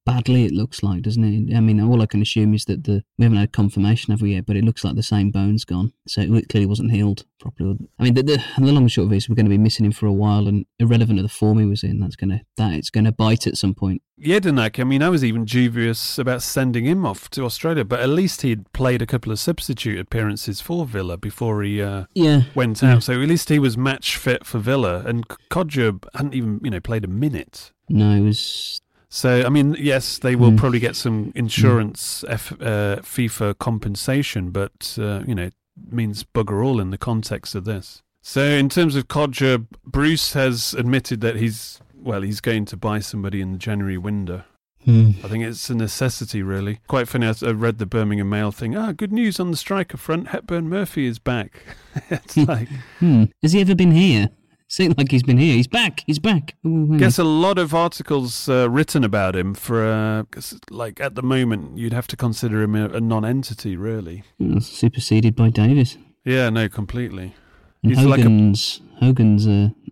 [0.06, 0.46] badly.
[0.46, 1.56] It looks like, doesn't it?
[1.56, 4.34] I mean, all I can assume is that the we haven't had confirmation, have we
[4.34, 4.46] yet?
[4.46, 7.78] But it looks like the same bone's gone, so it clearly wasn't healed properly.
[8.00, 9.58] I mean, the the, the long and short of it is we're going to be
[9.58, 12.42] missing him for a while, and irrelevant of the form he was in, that's gonna
[12.58, 14.02] that it's going to bite at some point.
[14.22, 18.08] Jedinak, I mean, I was even dubious about sending him off to Australia, but at
[18.08, 22.44] least he'd played a couple of substitute appearances for Villa before he uh, Yeah.
[22.56, 23.04] went out.
[23.04, 26.80] So at least he was match fit for Villa, and Kodjia hadn't even you know
[26.90, 27.72] played a minute.
[27.90, 30.58] No, it was So I mean, yes, they will Mm.
[30.58, 35.54] probably get some insurance F, uh, FIFA compensation, but uh, you know, it
[35.92, 38.02] means bugger all in the context of this.
[38.22, 43.00] So in terms of Kodjia, Bruce has admitted that he's well, he's going to buy
[43.00, 44.44] somebody in the January window.
[44.86, 45.12] Hmm.
[45.24, 46.80] I think it's a necessity, really.
[46.88, 47.28] Quite funny.
[47.28, 48.76] I I read the Birmingham Mail thing.
[48.76, 50.28] Ah, good news on the striker front.
[50.30, 51.62] Hepburn Murphy is back.
[52.10, 52.70] it's like
[53.00, 53.26] Hmm.
[53.42, 54.30] Has he ever been here?
[54.68, 55.54] Seems like he's been here.
[55.56, 56.04] He's back.
[56.08, 56.56] He's back.
[56.66, 57.26] Oh, Gets on.
[57.26, 60.24] a lot of articles uh, written about him for, uh
[60.72, 64.24] like, at the moment, you'd have to consider him a, a non entity, really.
[64.42, 65.98] Oh, superseded by Davis.
[66.26, 67.36] Yeah, no, completely.
[67.84, 68.24] And He's like a.
[68.24, 69.46] Hogan's Hogan's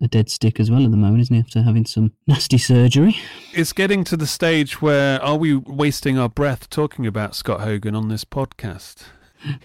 [0.04, 1.40] a, dead stick as well at the moment, isn't he?
[1.40, 3.18] After having some nasty surgery.
[3.54, 7.96] It's getting to the stage where are we wasting our breath talking about Scott Hogan
[7.96, 9.04] on this podcast?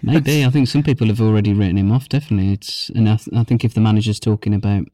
[0.01, 2.09] Maybe I think some people have already written him off.
[2.09, 4.85] Definitely, it's and I, th- I think if the manager's talking about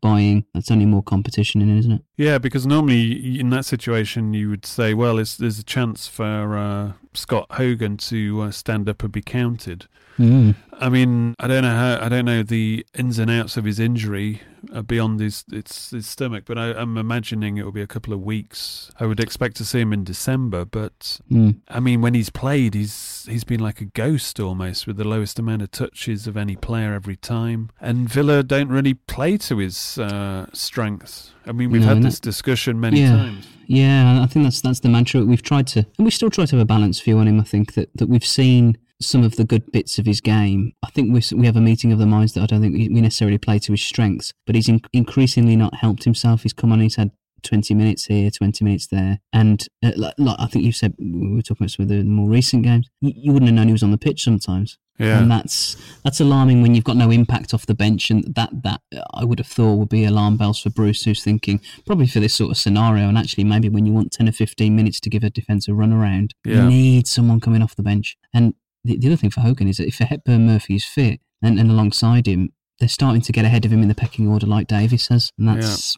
[0.00, 2.02] buying, that's only more competition in it, isn't it?
[2.16, 6.56] Yeah, because normally in that situation you would say, well, it's, there's a chance for
[6.56, 9.86] uh, Scott Hogan to uh, stand up and be counted.
[10.18, 10.54] Mm.
[10.82, 13.78] I mean, I don't know how I don't know the ins and outs of his
[13.78, 14.40] injury
[14.72, 18.12] uh, beyond his its his stomach, but I, I'm imagining it will be a couple
[18.14, 18.90] of weeks.
[18.98, 21.56] I would expect to see him in December, but Mm.
[21.68, 25.38] I mean, when he's played, he's he's been like a ghost almost, with the lowest
[25.38, 27.68] amount of touches of any player every time.
[27.80, 31.32] And Villa don't really play to his uh, strengths.
[31.46, 33.16] I mean, we've No, had this discussion many yeah.
[33.16, 33.46] times.
[33.66, 36.56] Yeah, I think that's that's the mantra we've tried to, and we still try to
[36.56, 37.38] have a balanced view on him.
[37.38, 40.72] I think that, that we've seen some of the good bits of his game.
[40.82, 42.88] I think we we have a meeting of the minds that I don't think we
[42.88, 46.42] necessarily play to his strengths, but he's in, increasingly not helped himself.
[46.42, 47.10] He's come on, he's had.
[47.42, 49.18] 20 minutes here, 20 minutes there.
[49.32, 52.02] And uh, like, like I think you said, we were talking about some of the
[52.04, 54.76] more recent games, you, you wouldn't have known he was on the pitch sometimes.
[54.98, 55.18] Yeah.
[55.22, 58.82] And that's that's alarming when you've got no impact off the bench, and that that
[59.14, 62.34] I would have thought would be alarm bells for Bruce, who's thinking probably for this
[62.34, 63.08] sort of scenario.
[63.08, 65.72] And actually, maybe when you want ten or fifteen minutes to give a defence a
[65.72, 66.64] run around, Yeah.
[66.64, 68.18] you need someone coming off the bench.
[68.34, 68.52] And
[68.84, 71.70] the, the other thing for Hogan is that if Hepburn Murphy is fit and, and
[71.70, 75.04] alongside him, they're starting to get ahead of him in the pecking order, like Davis
[75.04, 75.96] says, and that's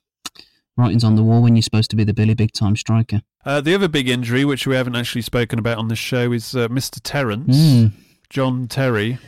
[0.76, 3.20] writings on the wall when you're supposed to be the Billy Big Time striker.
[3.44, 6.56] Uh, the other big injury, which we haven't actually spoken about on this show, is
[6.56, 6.98] uh, Mr.
[7.02, 7.92] Terrence, Mm.
[8.30, 9.18] John Terry.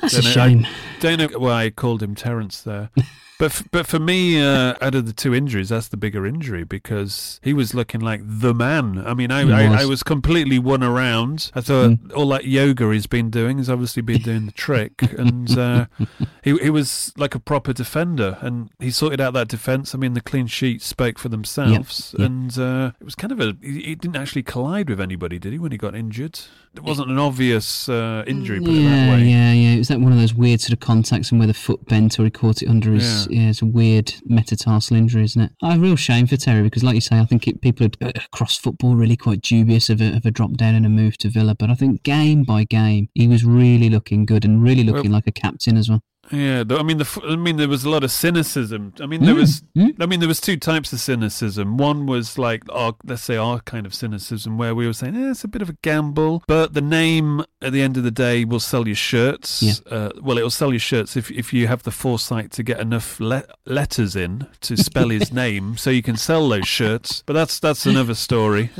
[0.00, 0.66] That's Don't a know- shame.
[0.66, 2.90] I don't know why I called him Terrence there.
[3.38, 6.64] But f- but for me, uh, out of the two injuries, that's the bigger injury
[6.64, 9.04] because he was looking like the man.
[9.06, 9.80] I mean, I, He I, was.
[9.82, 11.52] I was completely won around.
[11.54, 15.56] I thought all that yoga he's been doing has obviously been doing the trick, and
[15.56, 15.86] uh,
[16.42, 19.94] he he was like a proper defender, and he sorted out that defence.
[19.94, 22.26] I mean, the clean sheets spoke for themselves, yep.
[22.26, 23.56] and uh, it was kind of a.
[23.62, 25.60] He, he didn't actually collide with anybody, did he?
[25.60, 26.40] When he got injured,
[26.74, 28.58] it wasn't an obvious uh, injury.
[28.58, 29.22] Put it that Yeah, way.
[29.22, 29.74] yeah, yeah.
[29.74, 32.18] It was that one of those weird sort of contacts and where the foot bent
[32.18, 33.27] or he caught it under his.
[33.30, 35.52] Yeah, it's a weird metatarsal injury, isn't it?
[35.62, 38.12] A real shame for Terry because, like you say, I think it, people are, uh,
[38.32, 41.30] across football really quite dubious of a, of a drop down and a move to
[41.30, 41.54] Villa.
[41.54, 45.26] But I think game by game, he was really looking good and really looking like
[45.26, 46.02] a captain as well.
[46.30, 48.92] Yeah, I mean, the I mean, there was a lot of cynicism.
[49.00, 49.62] I mean, there Mm, was,
[50.00, 51.76] I mean, there was two types of cynicism.
[51.78, 55.30] One was like, our, let's say, our kind of cynicism, where we were saying, eh,
[55.30, 58.44] it's a bit of a gamble, but the name at the end of the day
[58.44, 59.62] will sell your shirts.
[59.62, 59.72] Yeah.
[59.90, 62.78] Uh, well, it will sell your shirts if if you have the foresight to get
[62.78, 67.22] enough le- letters in to spell his name, so you can sell those shirts.
[67.26, 68.70] But that's that's another story.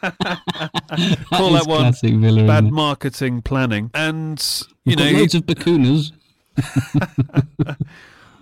[0.00, 4.42] Call that one classic Villa, bad marketing planning, and
[4.84, 6.12] you know, loads of bakunas.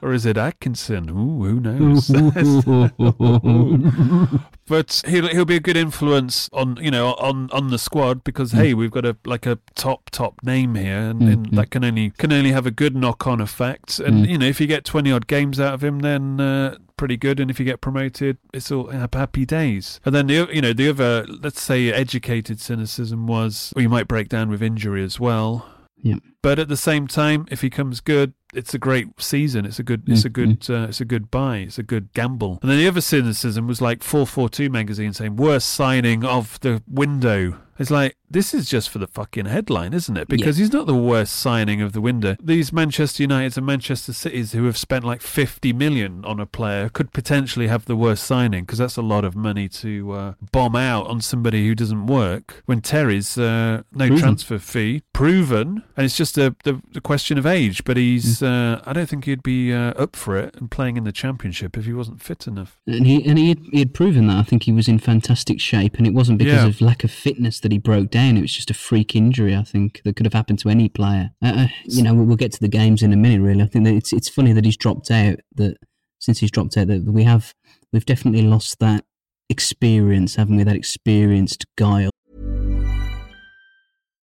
[0.01, 1.11] Or is it Atkinson?
[1.11, 2.09] Ooh, who knows?
[4.69, 8.53] but he'll he'll be a good influence on you know on on the squad because
[8.53, 11.57] hey we've got a like a top top name here and, and Mm.
[11.57, 14.29] that can only can only have a good knock on effect and Mm.
[14.29, 17.41] you know if you get twenty odd games out of him then uh, pretty good
[17.41, 20.89] and if you get promoted it's all happy days and then the you know the
[20.89, 25.69] other let's say educated cynicism was well you might break down with injury as well
[26.03, 26.17] Yeah.
[26.43, 29.65] but at the same time if he comes good it's a great season.
[29.67, 30.05] It's a good.
[30.07, 30.65] It's a good.
[30.69, 31.59] Uh, it's a good buy.
[31.59, 32.59] It's a good gamble.
[32.63, 37.59] And then the other cynicism was like 442 magazine saying worst signing of the window.
[37.79, 40.29] It's like this is just for the fucking headline, isn't it?
[40.29, 42.37] Because he's not the worst signing of the window.
[42.43, 46.89] These Manchester Uniteds and Manchester Cities who have spent like 50 million on a player
[46.89, 50.77] could potentially have the worst signing because that's a lot of money to uh, bomb
[50.77, 52.63] out on somebody who doesn't work.
[52.67, 54.19] When Terry's uh, no Proven.
[54.19, 57.85] transfer fee, proven, and it's just a the, the question of age.
[57.85, 58.43] But he's.
[58.43, 61.77] Uh, I don't think he'd be uh, up for it and playing in the championship
[61.77, 62.79] if he wasn't fit enough.
[62.87, 64.37] And he and he had, he had proven that.
[64.39, 66.69] I think he was in fantastic shape, and it wasn't because Yeah.
[66.69, 68.37] of lack of fitness that he broke down.
[68.37, 69.55] It was just a freak injury.
[69.55, 71.31] I think that could have happened to any player.
[71.43, 73.43] Uh, uh, you know, we'll get to the games in a minute.
[73.43, 75.39] Really, I think that it's it's funny that he's dropped out.
[75.55, 75.77] That
[76.19, 77.55] since he's dropped out, that we have
[77.93, 79.05] we've definitely lost that
[79.49, 80.65] experience, haven't we?
[80.65, 82.11] That experienced guile.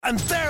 [0.02, 0.49] And there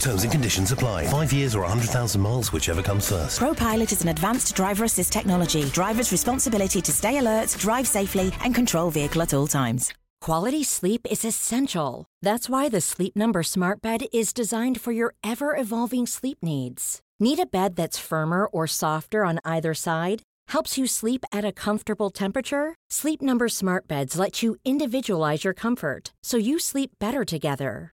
[0.00, 1.06] Terms and conditions apply.
[1.06, 3.40] Five years or 100,000 miles, whichever comes first.
[3.40, 5.64] ProPilot is an advanced driver assist technology.
[5.66, 9.92] Driver's responsibility to stay alert, drive safely, and control vehicle at all times.
[10.20, 12.04] Quality sleep is essential.
[12.22, 17.00] That's why the Sleep Number Smart Bed is designed for your ever evolving sleep needs.
[17.20, 20.22] Need a bed that's firmer or softer on either side?
[20.48, 22.74] Helps you sleep at a comfortable temperature?
[22.90, 27.92] Sleep Number Smart Beds let you individualize your comfort so you sleep better together.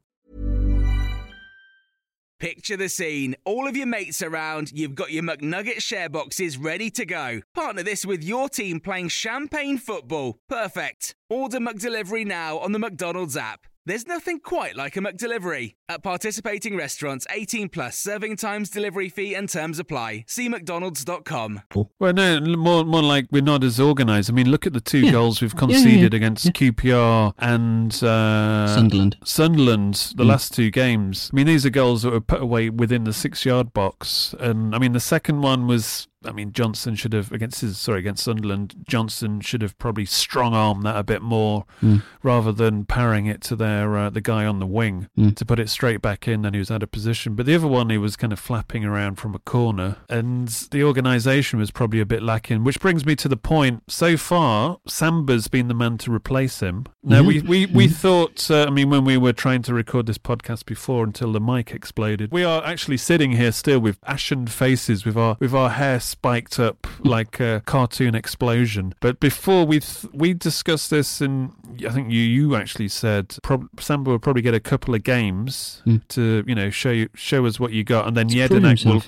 [2.41, 3.35] Picture the scene.
[3.45, 7.41] All of your mates around, you've got your McNugget share boxes ready to go.
[7.53, 10.39] Partner this with your team playing champagne football.
[10.49, 11.13] Perfect.
[11.29, 13.67] Order McDelivery now on the McDonald's app.
[13.83, 15.73] There's nothing quite like a McDelivery.
[15.89, 20.23] At participating restaurants, 18 plus serving times, delivery fee, and terms apply.
[20.27, 21.61] See McDonald's.com.
[21.99, 24.29] Well, no, more more like we're not as organised.
[24.29, 25.11] I mean, look at the two Yeah.
[25.11, 26.17] goals we've Yeah, yeah, conceded yeah.
[26.17, 29.17] against QPR and uh, Sunderland.
[29.23, 30.27] Sunderland, the Mm.
[30.27, 31.31] last two games.
[31.33, 34.77] I mean, these are goals that were put away within the six-yard box, and I
[34.77, 36.07] mean, the second one was.
[36.23, 38.75] I mean, Johnstone should have against his sorry against Sunderland.
[38.87, 42.03] Johnstone should have probably strong armed that a bit more, Mm.
[42.21, 45.35] rather than parrying it to their uh, the guy on the wing Mm.
[45.35, 46.43] to put it straight back in.
[46.43, 47.33] Then he was out of position.
[47.35, 50.83] But the other one, he was kind of flapping around from a corner, and the
[50.83, 52.63] organisation was probably a bit lacking.
[52.63, 53.83] Which brings me to the point.
[53.87, 56.85] So far, Samba's been the man to replace him.
[57.03, 57.27] Now Yeah.
[57.27, 57.93] we we we Mm.
[57.95, 58.51] thought.
[58.51, 61.71] Uh, I mean, when we were trying to record this podcast before, until the mic
[61.71, 65.99] exploded, we are actually sitting here still with ashen faces, with our with our hair
[66.11, 68.93] spiked up like a cartoon explosion.
[68.99, 71.51] But before we th- we discussed this, and
[71.87, 75.81] I think you you actually said prob- Samba will probably get a couple of games
[75.85, 76.01] Mm.
[76.09, 79.03] to you know show you show us what you got, and then prove will.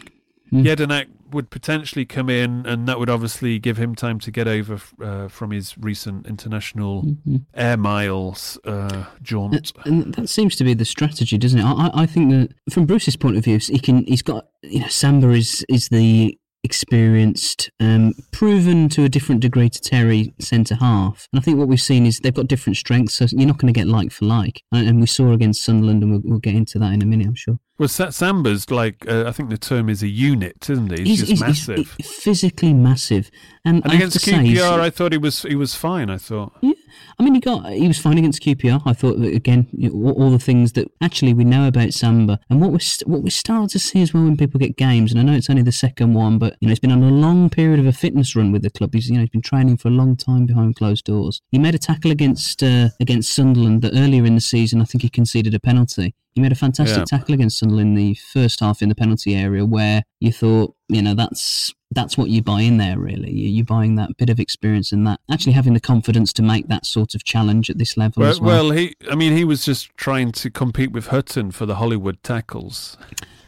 [0.51, 0.63] Mm.
[0.65, 4.79] Jedinak would potentially come in, and that would obviously give him time to get over
[5.01, 7.45] uh, from his recent international Mhm.
[7.55, 9.73] air miles uh, jaunt.
[9.85, 11.63] And that seems to be the strategy, doesn't it?
[11.65, 14.05] I, I- I think that from Bruce's point of view, he can.
[14.05, 14.45] He's got.
[14.61, 20.33] You know, Samba is is the experienced, um, proven to a different degree to Terry
[20.39, 21.27] centre half.
[21.31, 23.73] And I think what we've seen is they've got different strengths, so you're not going
[23.73, 24.63] to get like for like.
[24.71, 27.27] And, and we saw against Sunderland, and we'll, we'll get into that in a minute,
[27.27, 27.59] I'm sure.
[27.79, 31.03] Well, Sa- Samba's like uh, I think the term is a unit, isn't he?
[31.03, 31.87] He's, just massive.
[32.01, 33.31] physically massive.
[33.65, 36.09] And, and against to say, QPR, I thought he was he was fine.
[36.09, 36.53] I thought.
[36.61, 36.73] Yeah,
[37.19, 38.81] I mean, he got he was fine against QPR.
[38.85, 42.39] I thought that again, you know, all, the things that actually we know about Samba,
[42.49, 45.11] and what we st- what we start to see as well when people get games.
[45.11, 47.09] And I know it's only the second one, but you know, he's been on a
[47.09, 48.93] long period of a fitness run with the club.
[48.93, 51.41] He's you know he's been training for a long time behind closed doors.
[51.51, 54.81] He made a tackle against uh, against Sunderland that earlier in the season.
[54.81, 56.15] I think he conceded a penalty.
[56.35, 57.03] He made a fantastic Yeah.
[57.05, 61.01] tackle against Sunderland in the first half in the penalty area, where you thought, you
[61.01, 62.97] know, that's that's what you buy in there.
[62.97, 66.41] Really, You- you're buying that bit of experience and that actually having the confidence to
[66.41, 68.65] make that sort of challenge at this level Well, as well.
[68.69, 72.17] well, he, I mean, he was just trying to compete with Hutton for the Hollywood
[72.23, 72.97] tackles.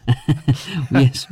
[0.90, 1.26] yes,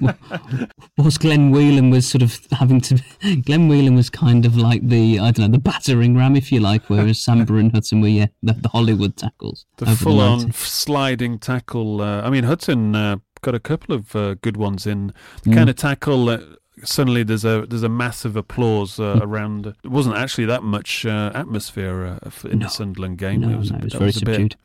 [0.98, 3.00] was Glenn Whelan was sort of having to.
[3.44, 6.60] Glenn Whelan was kind of like the I don't know the battering ram, if you
[6.60, 9.66] like, whereas Samba and Hutton were yeah the, the Hollywood tackles.
[9.76, 10.52] The full on 90.
[10.52, 12.00] sliding tackle.
[12.00, 15.08] Uh, I mean, Hutton uh, got a couple of uh, good ones in.
[15.42, 15.54] The Mm.
[15.54, 16.40] kind of tackle that
[16.82, 19.22] suddenly there's a there's a massive applause uh, Mm.
[19.22, 19.66] around.
[19.84, 22.66] It wasn't actually that much uh, atmosphere uh, in No.
[22.66, 23.40] the Sunderland game.
[23.40, 24.56] No, it was, no, it was very was a bit- subdued.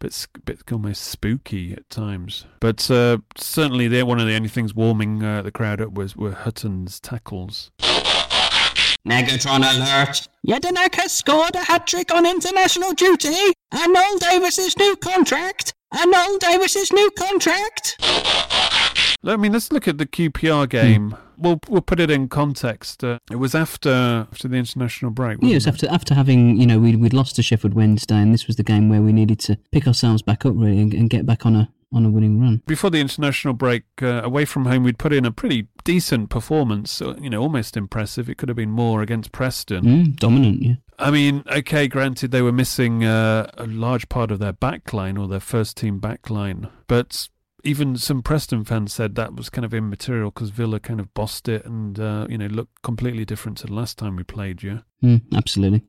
[0.00, 4.74] Bit, bit almost spooky at times, but uh, certainly they one of the only things
[4.74, 7.70] warming uh, the crowd up was were Hutton's tackles.
[9.06, 10.26] Megatron alert!
[10.46, 13.52] Jedinak has scored a hat trick on international duty!
[13.72, 15.74] And Noel Davis's new contract!
[15.92, 17.96] And Noel Davis's new contract!
[18.02, 21.14] I mean, let's look at the QPR game.
[21.40, 23.02] We'll we'll put it in context.
[23.02, 25.38] Uh, it was after after the international break.
[25.40, 28.32] Yeah, it wasn't after after having you know we we'd lost to Sheffield Wednesday, and
[28.32, 31.10] this was the game where we needed to pick ourselves back up really and, and
[31.10, 32.62] get back on a on a winning run.
[32.66, 37.02] Before the international break, uh, away from home, we'd put in a pretty decent performance.
[37.02, 38.30] uh, You know, almost impressive.
[38.30, 39.84] It could have been more against Preston.
[39.84, 40.74] Mm, dominant, yeah.
[41.00, 45.26] I mean, okay, granted they were missing uh, a large part of their backline or
[45.26, 47.28] their first team backline, but
[47.64, 51.48] even some Preston fans said that was kind of immaterial because Villa kind of bossed
[51.48, 54.80] it and uh, you know looked completely different to the last time we played you.
[55.02, 55.82] Mm, absolutely.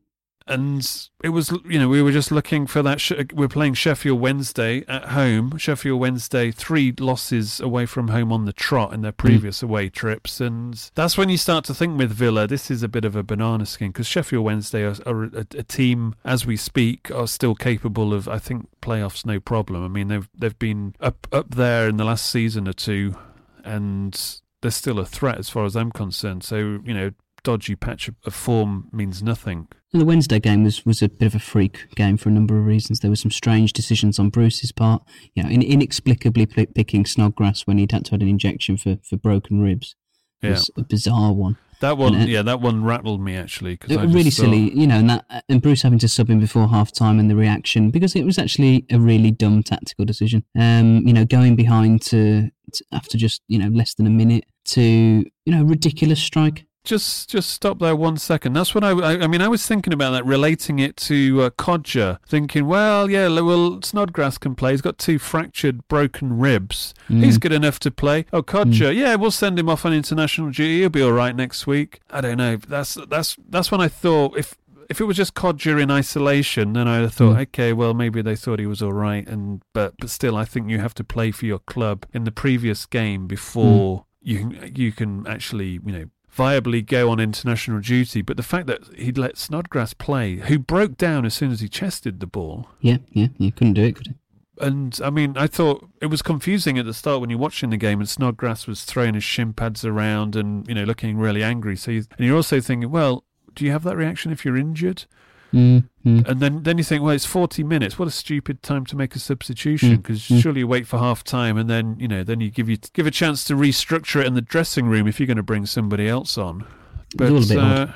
[0.51, 4.19] And it was you know we were just looking for that sh- we're playing Sheffield
[4.19, 5.57] Wednesday at home.
[5.57, 9.17] Sheffield Wednesday three losses away from home on the trot in their mm.
[9.17, 10.41] previous away trips.
[10.41, 13.23] And that's when you start to think with Villa this is a bit of a
[13.23, 17.55] banana skin because Sheffield Wednesday are, are a, a team as we speak are still
[17.55, 19.83] capable of I think playoffs no problem.
[19.83, 23.15] I mean they've they've been up up there in the last season or two
[23.63, 26.43] and they're still a threat as far as I'm concerned.
[26.43, 27.11] So you know
[27.43, 31.35] dodgy patch of- form means nothing And the Wednesday game was, was a bit of
[31.35, 32.99] a freak game for a number of reasons.
[32.99, 35.03] There were some strange decisions on Bruce's part.
[35.35, 38.97] You know, in, inexplicably p- picking Snodgrass when he'd had to have an injection for,
[39.03, 39.95] for broken ribs
[40.41, 41.57] It was a bizarre one.
[41.81, 44.43] That one, And, uh, yeah, that one rattled me actually because It was really thought-
[44.45, 47.27] silly, you know, and that and Bruce having to sub in before half time and
[47.27, 50.43] the reaction because it was actually a really dumb tactical decision.
[50.57, 54.45] Um, you know, going behind to, to after just you know less than a minute
[54.65, 56.65] to you know ridiculous strike.
[56.83, 58.53] Just, just stop there one second.
[58.53, 59.41] That's what I, I, I mean.
[59.41, 64.39] I was thinking about that, relating it to uh, Kodjia, thinking, well, yeah, well, Snodgrass
[64.39, 64.71] can play.
[64.71, 66.95] He's got two fractured, broken ribs.
[67.07, 67.23] Mm.
[67.23, 68.25] He's good enough to play.
[68.33, 70.79] Oh, Kodjia, yeah, we'll send him off on international duty.
[70.79, 71.99] He'll be all right next week.
[72.09, 72.57] I don't know.
[72.57, 74.55] That's that's that's when I thought if.
[74.89, 77.41] If it was just Kodjia in isolation, then I'd have thought, Mm.
[77.43, 80.69] okay, well, maybe they thought he was all right, and but but still, I think
[80.69, 85.25] you have to play for your club in the previous game before you you can
[85.27, 86.05] actually you know
[86.35, 88.21] viably go on international duty.
[88.21, 91.67] But the fact that he'd let Snodgrass play, who broke down as soon as he
[91.67, 94.15] chested the ball, Yeah, yeah, you couldn't do it, could it?
[94.59, 97.77] and I mean, I thought it was confusing at the start when you're watching the
[97.77, 101.75] game, and Snodgrass was throwing his shin pads around and you know looking really angry.
[101.75, 103.23] So you, and you're also thinking, well,
[103.55, 105.05] do you have that reaction if you're injured?
[105.53, 106.27] Mm, mm.
[106.27, 107.99] And then, then you think, well, it's 40 minutes.
[107.99, 110.41] What a stupid time to make a substitution because mm.
[110.41, 113.05] surely you wait for half time and then, you know, then you give you give
[113.05, 116.07] a chance to restructure it in the dressing room if you're going to bring somebody
[116.07, 116.65] else on.
[117.13, 117.93] It was all a bit uh, odd.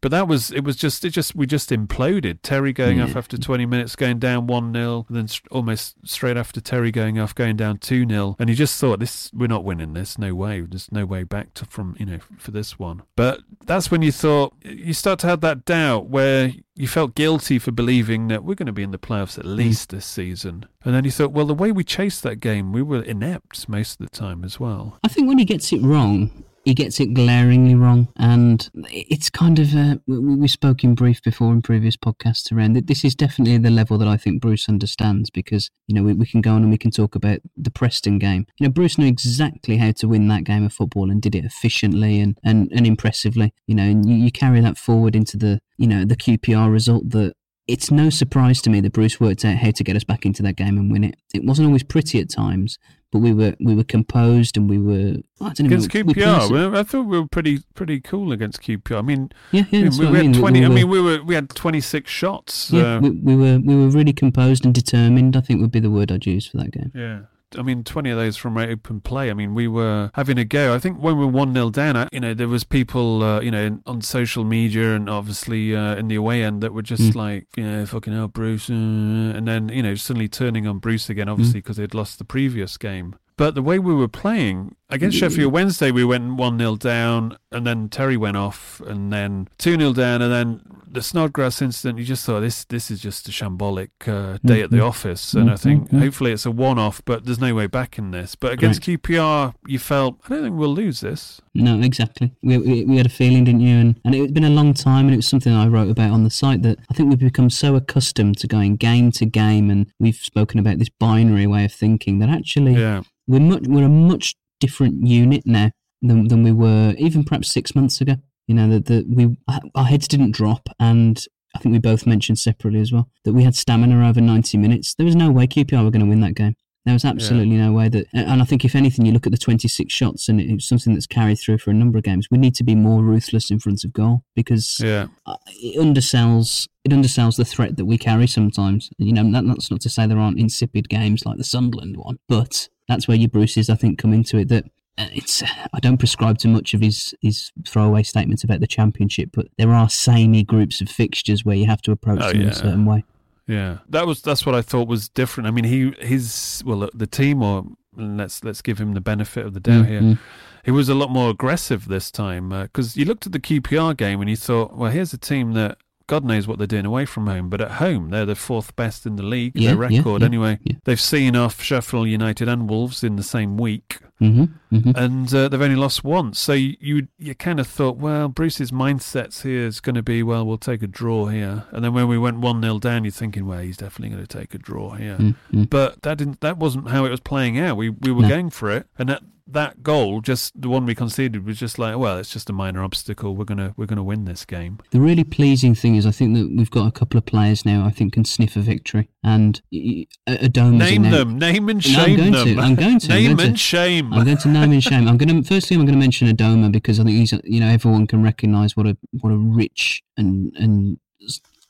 [0.00, 2.38] But that was it was just it just we just imploded.
[2.42, 6.90] Terry going off after 20 minutes, going down 1-0, and then almost straight after Terry
[6.90, 8.36] going off, going down 2-0.
[8.38, 10.18] And you just thought this we're not winning this.
[10.18, 10.60] No way.
[10.60, 13.02] There's no way back to from, you know, for this one.
[13.16, 17.58] But that's when you thought you start to have that doubt where you felt guilty
[17.58, 19.56] for believing that we're going to be in the playoffs at mm.
[19.56, 20.66] least this season.
[20.84, 24.00] And then you thought, well, the way we chased that game, we were inept most
[24.00, 24.98] of the time as well.
[25.02, 29.58] I think when he gets it wrong, he gets it glaringly wrong, and it's kind
[29.58, 32.88] of uh, we, we spoke in brief before in previous podcasts around that.
[32.88, 36.26] This is definitely the level that I think Bruce understands because you know we, we
[36.26, 38.44] can go on and we can talk about the Preston game.
[38.60, 41.46] You know, Bruce knew exactly how to win that game of football and did it
[41.46, 43.54] efficiently and and, and impressively.
[43.66, 47.08] You know, and you, you carry that forward into the you know the QPR result
[47.10, 47.32] that.
[47.66, 50.42] It's no surprise to me that Bruce worked out how to get us back into
[50.42, 51.16] that game and win it.
[51.34, 52.78] It wasn't always pretty at times,
[53.10, 56.14] but we were we were composed and we were I don't know, Against we- we
[56.14, 58.98] QPR, perse- well, I thought we were pretty pretty cool against QPR.
[58.98, 60.32] I mean, Yeah, yeah, I mean, we, we I had mean.
[60.32, 60.60] We- twenty.
[60.60, 62.70] we I mean, we were we had twenty six shots.
[62.70, 65.36] Yeah, uh, we, we were we were really composed and determined.
[65.36, 66.92] I think would be the word I'd use for that game.
[66.94, 67.20] yeah,
[67.56, 69.30] I mean, 20 of those from open play.
[69.30, 70.74] I mean, we were having a go.
[70.74, 73.40] I think when we were 1 0 down, I, you know, there was people, uh,
[73.40, 77.02] you know, on social media and obviously uh, in the away end that were just
[77.02, 77.14] Mm.
[77.14, 78.68] like, you know, fucking hell, Bruce.
[78.68, 82.24] Uh, and then, you know, suddenly turning on Bruce again, obviously, because they'd lost the
[82.24, 83.14] previous game.
[83.38, 87.64] But the way we were playing against Sheffield Wednesday, we went 1 0 down, and
[87.66, 90.60] then Terry went off, and then 2 0 down, and then
[90.90, 94.70] the Snodgrass incident, you just thought this this is just a shambolic uh, day at
[94.70, 94.88] the Mhm.
[94.88, 95.34] office.
[95.34, 96.00] And I think Mhm.
[96.00, 98.34] hopefully it's a one off, but there's no way back in this.
[98.34, 101.40] But against QPR, you felt, I don't think we'll lose this.
[101.54, 102.32] No, exactly.
[102.42, 103.76] We, we, we had a feeling, didn't you?
[103.76, 106.10] And, and it had been a long time, and it was something I wrote about
[106.10, 109.68] on the site that I think we've become so accustomed to going game to game,
[109.70, 113.02] and we've spoken about this binary way of thinking that actually Yeah.
[113.28, 115.70] We're much we're a much different unit now
[116.02, 118.16] than than we were even perhaps six months ago.
[118.48, 119.36] You know that that we
[119.74, 121.22] our heads didn't drop, and
[121.54, 124.94] I think we both mentioned separately as well that we had stamina over ninety minutes.
[124.94, 126.54] There was no way QPR were going to win that game.
[126.84, 129.36] There was absolutely no way that, and I think if anything, you look at the
[129.36, 132.28] 26 shots, and it's something that's carried through for a number of games.
[132.30, 135.08] We need to be more ruthless in front of goal because Yeah.
[135.48, 138.88] it undersells it undersells the threat that we carry sometimes.
[138.96, 142.16] You know, that, that's not to say there aren't insipid games like the Sunderland one,
[142.26, 144.48] but that's where your Bruce's I think come into it.
[144.48, 144.64] That
[144.96, 149.30] uh, it's I don't prescribe to much of his his throwaway statements about the championship,
[149.32, 152.48] but there are samey groups of fixtures where you have to approach Oh, them in
[152.48, 153.04] a certain way.
[153.46, 155.46] Yeah, that was that's what I thought was different.
[155.46, 157.64] I mean, he his well the team or
[157.96, 160.00] let's let's give him the benefit of the doubt here.
[160.00, 160.18] Mhm.
[160.64, 164.20] He was a lot more aggressive this time because you looked at the QPR game
[164.20, 165.78] and you thought, well, here's a team that
[166.08, 169.06] God knows what they're doing away from home, but at home they're the fourth best
[169.06, 169.52] in the league.
[169.54, 170.58] Yeah, their record yeah, anyway.
[170.64, 170.76] yeah.
[170.84, 173.98] They've seen off Sheffield United and Wolves in the same week.
[174.20, 174.90] Mm-hmm, mm-hmm.
[174.96, 178.70] And uh, they've only lost once, so you you, you kind of thought, well, Bruce's
[178.72, 181.64] mindsets here is going to be, well, we'll take a draw here.
[181.70, 184.38] And then when we went one 0 down, you're thinking, well, he's definitely going to
[184.38, 185.16] take a draw here.
[185.18, 185.64] Mm-hmm.
[185.64, 186.40] But that didn't.
[186.40, 187.76] That wasn't how it was playing out.
[187.76, 188.28] We we were No.
[188.28, 191.96] going for it, and that that goal, just the one we conceded, was just like,
[191.96, 193.34] well, it's just a minor obstacle.
[193.34, 194.78] We're gonna we're gonna win this game.
[194.90, 197.86] The really pleasing thing is, I think that we've got a couple of players now.
[197.86, 202.06] I think can sniff a victory, and y- Adomah's Name them, name and No, I'm
[202.06, 202.46] shame going them.
[202.56, 203.08] To, I'm going to.
[203.14, 203.62] Name going and to.
[203.62, 204.07] shame.
[204.12, 205.08] I'm going to name and shame.
[205.08, 205.76] I'm going to firstly.
[205.76, 207.32] I'm going to mention Adomah because I think he's.
[207.44, 210.98] You know, everyone can recognise what a what a rich and and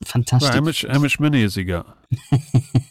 [0.04, 0.48] fantastic.
[0.48, 1.96] Right, how much how much money has he got?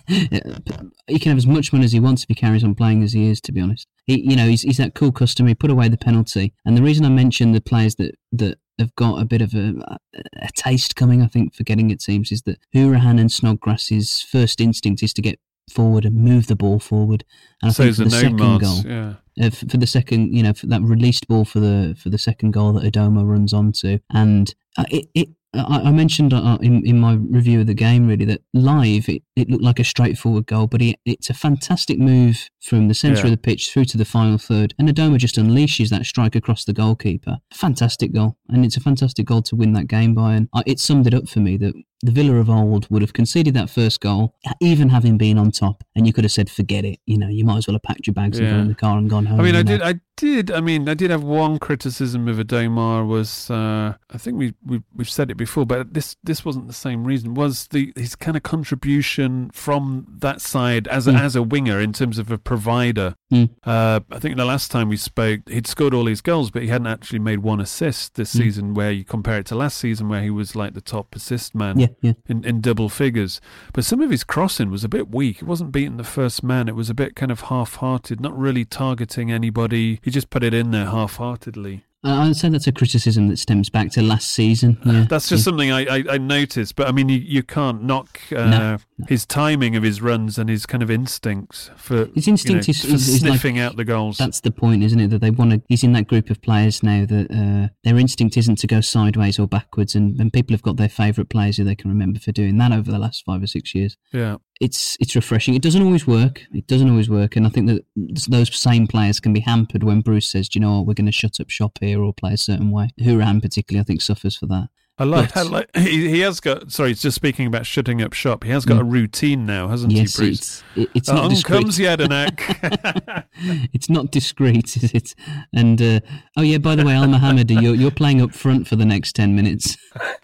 [0.07, 3.13] he can have as much money as he wants if he carries on playing as
[3.13, 3.41] he is.
[3.41, 5.49] To be honest, he, you know, he's, he's that cool customer.
[5.49, 8.93] He put away the penalty, and the reason I mention the players that that have
[8.95, 9.97] got a bit of a,
[10.41, 14.61] a taste coming, I think, for getting at teams is that Hourihane and Snodgrass's first
[14.61, 15.39] instinct is to get
[15.71, 17.25] forward and move the ball forward.
[17.61, 19.13] And I So think for the second goal, yeah.
[19.41, 22.17] Uh, for, for the second, you know, for that released ball for the for the
[22.17, 26.85] second goal that Adomah runs onto, and uh, it, it I, I mentioned uh, in
[26.85, 30.45] in my review of the game really that live it, it looked like a straightforward
[30.45, 33.25] goal, but it, it's a fantastic move from the centre Yeah.
[33.25, 36.65] of the pitch through to the final third, and Adomah just unleashes that strike across
[36.65, 37.37] the goalkeeper.
[37.53, 41.07] Fantastic goal, and it's a fantastic goal to win that game by, and it summed
[41.07, 41.73] it up for me that.
[42.03, 45.83] The Villa of old would have conceded that first goal, even having been on top,
[45.95, 48.05] and you could have said, "Forget it." You know, you might as well have packed
[48.05, 48.53] your bags and Yeah.
[48.53, 49.39] got in the car and gone home.
[49.39, 53.07] I mean, I did, I did, I mean, I did have one criticism of Adomah
[53.07, 56.73] was, uh, I think we, we we've said it before, but this this wasn't the
[56.73, 57.33] same reason.
[57.33, 61.19] Was the his kind of contribution from that side as a, Mm.
[61.19, 63.15] as a winger in terms of a provider?
[63.33, 63.49] Mm.
[63.65, 66.67] Uh, I think the last time we spoke, he'd scored all his goals, but he
[66.69, 68.37] hadn't actually made one assist this Mm.
[68.37, 68.73] season.
[68.75, 71.79] Where you compare it to last season, where he was like the top assist man
[71.79, 72.13] Yeah, yeah.
[72.27, 73.41] in, in double figures.
[73.73, 75.41] But some of his crossing was a bit weak.
[75.41, 76.67] It wasn't beating the first man.
[76.67, 79.99] It was a bit kind of half-hearted, not really targeting anybody.
[80.03, 81.75] He just put it in there half-heartedly.
[81.75, 84.77] I- I'd say that's a criticism that stems back to last season.
[84.85, 85.43] Yeah, That's just yeah.
[85.43, 86.75] something I, I, I noticed.
[86.75, 88.77] But I mean, you, you can't knock uh, No,
[89.07, 92.77] his timing of his runs and his kind of instincts for His instinct you know,
[92.77, 94.17] is, for is, is like sniffing out the goals.
[94.17, 95.09] That's the point, isn't it?
[95.09, 95.61] That they want to.
[95.67, 99.39] He's in that group of players now that uh, their instinct isn't to go sideways
[99.39, 102.31] or backwards, and, and people have got their favourite players who they can remember for
[102.31, 103.97] doing that over the last five or six years.
[104.13, 104.37] Yeah.
[104.59, 105.53] It's it's refreshing.
[105.53, 106.41] It doesn't always work.
[106.53, 107.85] It doesn't always work, and I think that
[108.27, 110.87] those same players can be hampered when Bruce says, "Do you know what?
[110.87, 113.83] We're going to shut up shop here or play a certain way." Hourihane particularly, I
[113.83, 114.69] think, suffers for that.
[114.99, 116.71] I like, But- I like he, he has got.
[116.71, 118.43] Sorry, it's just speaking about shutting up shop.
[118.43, 118.81] He has got Mm.
[118.81, 120.39] a routine now, hasn't Yes, he, Bruce?
[120.39, 121.61] it's it- it's not On discreet.
[121.61, 123.23] comes Jedinak.
[123.73, 125.13] it's not discreet, is it?
[125.53, 125.99] And uh,
[126.35, 129.35] oh yeah, by the way, Elmohamady, you're you're playing up front for the next ten
[129.35, 129.77] minutes.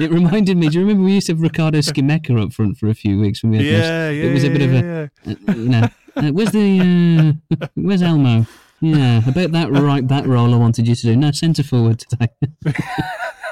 [0.00, 0.68] it reminded me.
[0.70, 3.42] Do you remember we used to have Riccardo Scimeca up front for a few weeks
[3.42, 5.10] when we had Yeah, most, yeah, It was a bit yeah, of a
[5.50, 5.88] uh, you know.
[6.16, 8.46] Uh, where's the uh, where's Elmo?
[8.80, 11.16] Yeah, about that right that role I wanted you to do.
[11.16, 12.28] No, centre forward today.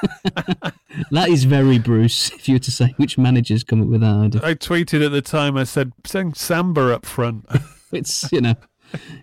[1.11, 2.31] that is very Bruce.
[2.33, 4.41] If you were to say which managers come up with that idea.
[4.43, 5.57] I tweeted at the time.
[5.57, 7.45] I said, "Send Samba up front."
[7.91, 8.55] it's you know,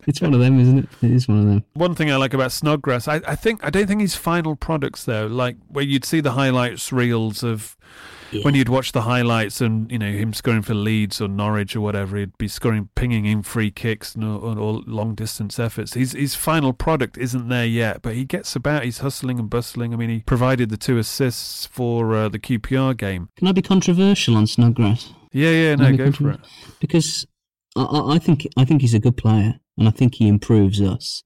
[0.06, 0.88] it's one of them, isn't it?
[1.02, 1.64] It is one of them.
[1.74, 5.04] One thing I like about Snodgrass, I, I think I don't think his final products
[5.04, 7.76] though, like where you'd see the highlights reels of
[8.42, 11.80] when you'd watch the highlights and you know him scoring for Leeds or Norwich or
[11.80, 15.94] whatever, he'd be scoring, pinging in free kicks and all, long distance efforts.
[15.94, 18.84] His his final product isn't there yet, but he gets about.
[18.84, 19.92] He's hustling and bustling.
[19.92, 23.28] I mean, he provided the two assists for uh, the QPR game.
[23.36, 25.12] Can I be controversial on Snodgrass?
[25.32, 26.40] Yeah, yeah, no, go for it.
[26.80, 27.26] Because
[27.76, 30.80] I- I, I think I think he's a good player, and I think he improves
[30.80, 31.22] us.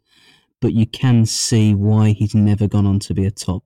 [0.61, 3.65] But you can see why he's never gone on to be a top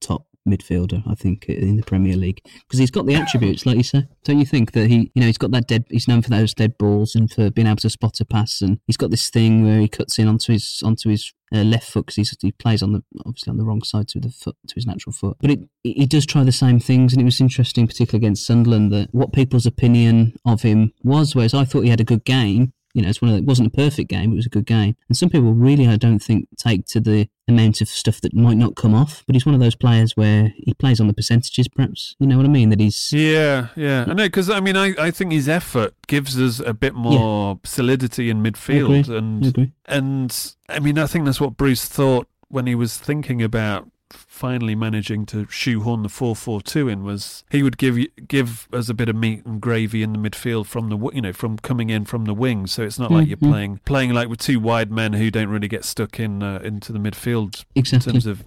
[0.00, 1.02] top midfielder.
[1.06, 4.06] I think in the Premier League because he's got the attributes, like you say.
[4.24, 5.84] Don't you think that he, you know, he's got that dead.
[5.90, 8.78] He's known for those dead balls and for being able to spot a pass, and
[8.86, 12.06] he's got this thing where he cuts in onto his onto his uh, left foot
[12.06, 14.86] because he plays on the obviously on the wrong side to the foot to his
[14.86, 15.36] natural foot.
[15.40, 18.92] But it, he does try the same things, and it was interesting, particularly against Sunderland,
[18.92, 21.34] that what people's opinion of him was.
[21.34, 22.72] Whereas I thought he had a good game.
[22.94, 24.66] You know, it's one of the, it wasn't a perfect game, it was a good
[24.66, 24.96] game.
[25.08, 28.56] And some people really, I don't think, take to the amount of stuff that might
[28.56, 29.22] not come off.
[29.26, 32.16] But he's one of those players where he plays on the percentages, perhaps.
[32.18, 32.70] You know what I mean?
[32.70, 34.04] That he's Yeah, yeah.
[34.08, 37.60] I know because I mean, I, I think his effort gives us a bit more
[37.64, 39.16] solidity in midfield, agree.
[39.16, 43.42] and I and I mean, I think that's what Bruce thought when he was thinking
[43.42, 47.98] about finally managing to shoehorn the 4-4-2 in was he would give
[48.28, 51.32] give us a bit of meat and gravy in the midfield from the you know
[51.32, 53.50] from coming in from the wings so it's not like you're Mhm.
[53.50, 56.92] playing playing like with two wide men who don't really get stuck in uh, into
[56.92, 58.10] the midfield Exactly.
[58.10, 58.44] in terms of